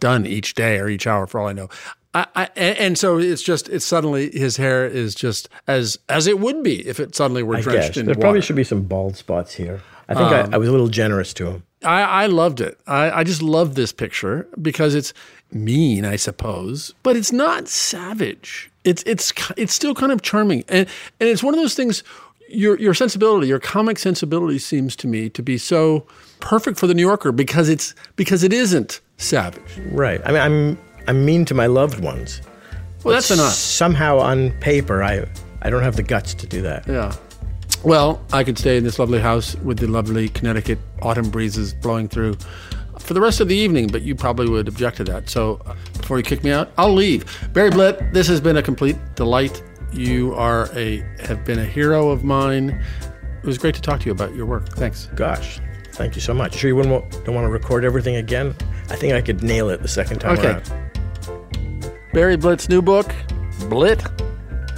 done 0.00 0.26
each 0.26 0.54
day 0.54 0.78
or 0.78 0.88
each 0.88 1.06
hour, 1.06 1.26
for 1.26 1.40
all 1.40 1.48
I 1.48 1.52
know. 1.52 1.68
I, 2.12 2.26
I, 2.34 2.44
and 2.56 2.98
so 2.98 3.18
it's 3.18 3.42
just 3.42 3.68
it's 3.68 3.84
suddenly 3.84 4.30
his 4.32 4.56
hair 4.56 4.84
is 4.84 5.14
just 5.14 5.48
as 5.68 5.96
as 6.08 6.26
it 6.26 6.40
would 6.40 6.62
be 6.64 6.86
if 6.86 6.98
it 6.98 7.14
suddenly 7.14 7.44
were 7.44 7.56
I 7.56 7.60
drenched 7.60 7.88
guess 7.90 7.96
in 7.98 8.06
there 8.06 8.14
water. 8.14 8.20
probably 8.20 8.40
should 8.40 8.56
be 8.56 8.64
some 8.64 8.82
bald 8.82 9.16
spots 9.16 9.54
here. 9.54 9.80
I 10.08 10.14
think 10.14 10.26
I, 10.32 10.56
I 10.56 10.58
was 10.58 10.68
a 10.68 10.72
little 10.72 10.88
generous 10.88 11.32
to 11.34 11.46
him. 11.46 11.62
I, 11.82 12.02
I 12.02 12.26
loved 12.26 12.60
it. 12.60 12.78
I, 12.86 13.10
I 13.10 13.24
just 13.24 13.42
love 13.42 13.74
this 13.74 13.92
picture 13.92 14.46
because 14.60 14.94
it's 14.94 15.12
mean, 15.52 16.04
I 16.04 16.16
suppose, 16.16 16.94
but 17.02 17.16
it's 17.16 17.32
not 17.32 17.68
savage. 17.68 18.70
It's 18.84 19.02
it's 19.04 19.32
it's 19.56 19.74
still 19.74 19.94
kind 19.94 20.12
of 20.12 20.22
charming, 20.22 20.64
and 20.68 20.88
and 21.18 21.28
it's 21.28 21.42
one 21.42 21.54
of 21.54 21.60
those 21.60 21.74
things. 21.74 22.02
Your 22.48 22.78
your 22.78 22.94
sensibility, 22.94 23.46
your 23.46 23.60
comic 23.60 23.98
sensibility, 23.98 24.58
seems 24.58 24.96
to 24.96 25.06
me 25.06 25.28
to 25.30 25.42
be 25.42 25.56
so 25.56 26.06
perfect 26.40 26.78
for 26.78 26.86
the 26.86 26.94
New 26.94 27.02
Yorker 27.06 27.30
because 27.30 27.68
it's 27.68 27.94
because 28.16 28.42
it 28.42 28.52
isn't 28.52 29.00
savage. 29.18 29.78
Right. 29.92 30.20
I 30.24 30.32
mean, 30.32 30.40
I'm 30.40 30.78
I'm 31.06 31.24
mean 31.24 31.44
to 31.46 31.54
my 31.54 31.66
loved 31.66 32.00
ones. 32.00 32.40
Well, 33.04 33.14
that's 33.14 33.30
enough. 33.30 33.52
Somehow 33.52 34.18
on 34.18 34.50
paper, 34.60 35.02
I 35.02 35.26
I 35.62 35.70
don't 35.70 35.82
have 35.82 35.96
the 35.96 36.02
guts 36.02 36.34
to 36.34 36.46
do 36.46 36.62
that. 36.62 36.86
Yeah. 36.88 37.14
Well, 37.82 38.20
I 38.32 38.44
could 38.44 38.58
stay 38.58 38.76
in 38.76 38.84
this 38.84 38.98
lovely 38.98 39.20
house 39.20 39.54
with 39.56 39.78
the 39.78 39.86
lovely 39.86 40.28
Connecticut 40.28 40.78
autumn 41.00 41.30
breezes 41.30 41.72
blowing 41.72 42.08
through 42.08 42.36
for 42.98 43.14
the 43.14 43.20
rest 43.20 43.40
of 43.40 43.48
the 43.48 43.56
evening, 43.56 43.86
but 43.88 44.02
you 44.02 44.14
probably 44.14 44.48
would 44.50 44.68
object 44.68 44.98
to 44.98 45.04
that. 45.04 45.30
So 45.30 45.60
uh, 45.64 45.74
before 45.94 46.18
you 46.18 46.22
kick 46.22 46.44
me 46.44 46.50
out, 46.50 46.70
I'll 46.76 46.92
leave. 46.92 47.24
Barry 47.54 47.70
Blitt, 47.70 48.12
this 48.12 48.26
has 48.28 48.40
been 48.40 48.58
a 48.58 48.62
complete 48.62 48.96
delight. 49.14 49.62
You 49.92 50.34
are 50.34 50.68
a 50.76 50.98
have 51.20 51.44
been 51.44 51.58
a 51.58 51.64
hero 51.64 52.10
of 52.10 52.22
mine. 52.22 52.68
It 53.42 53.46
was 53.46 53.56
great 53.56 53.74
to 53.76 53.80
talk 53.80 54.00
to 54.00 54.06
you 54.06 54.12
about 54.12 54.34
your 54.34 54.44
work. 54.44 54.68
Thanks. 54.76 55.06
Gosh, 55.14 55.58
thank 55.92 56.14
you 56.14 56.20
so 56.20 56.34
much. 56.34 56.54
Sure, 56.56 56.68
you 56.68 56.76
wouldn't, 56.76 56.92
wa- 56.94 57.08
don't 57.24 57.34
want 57.34 57.46
to 57.46 57.50
record 57.50 57.84
everything 57.84 58.16
again? 58.16 58.54
I 58.90 58.96
think 58.96 59.14
I 59.14 59.22
could 59.22 59.42
nail 59.42 59.70
it 59.70 59.80
the 59.80 59.88
second 59.88 60.18
time 60.18 60.38
Okay. 60.38 60.48
around. 60.50 62.02
Barry 62.12 62.36
Blitt's 62.36 62.68
new 62.68 62.82
book, 62.82 63.10
Blitt, 63.70 64.02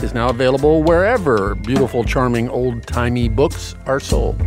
is 0.02 0.14
now 0.14 0.28
available 0.28 0.82
wherever 0.82 1.54
beautiful, 1.54 2.04
charming, 2.04 2.48
old 2.48 2.86
timey 2.86 3.28
books 3.28 3.74
are 3.86 4.00
sold. 4.00 4.40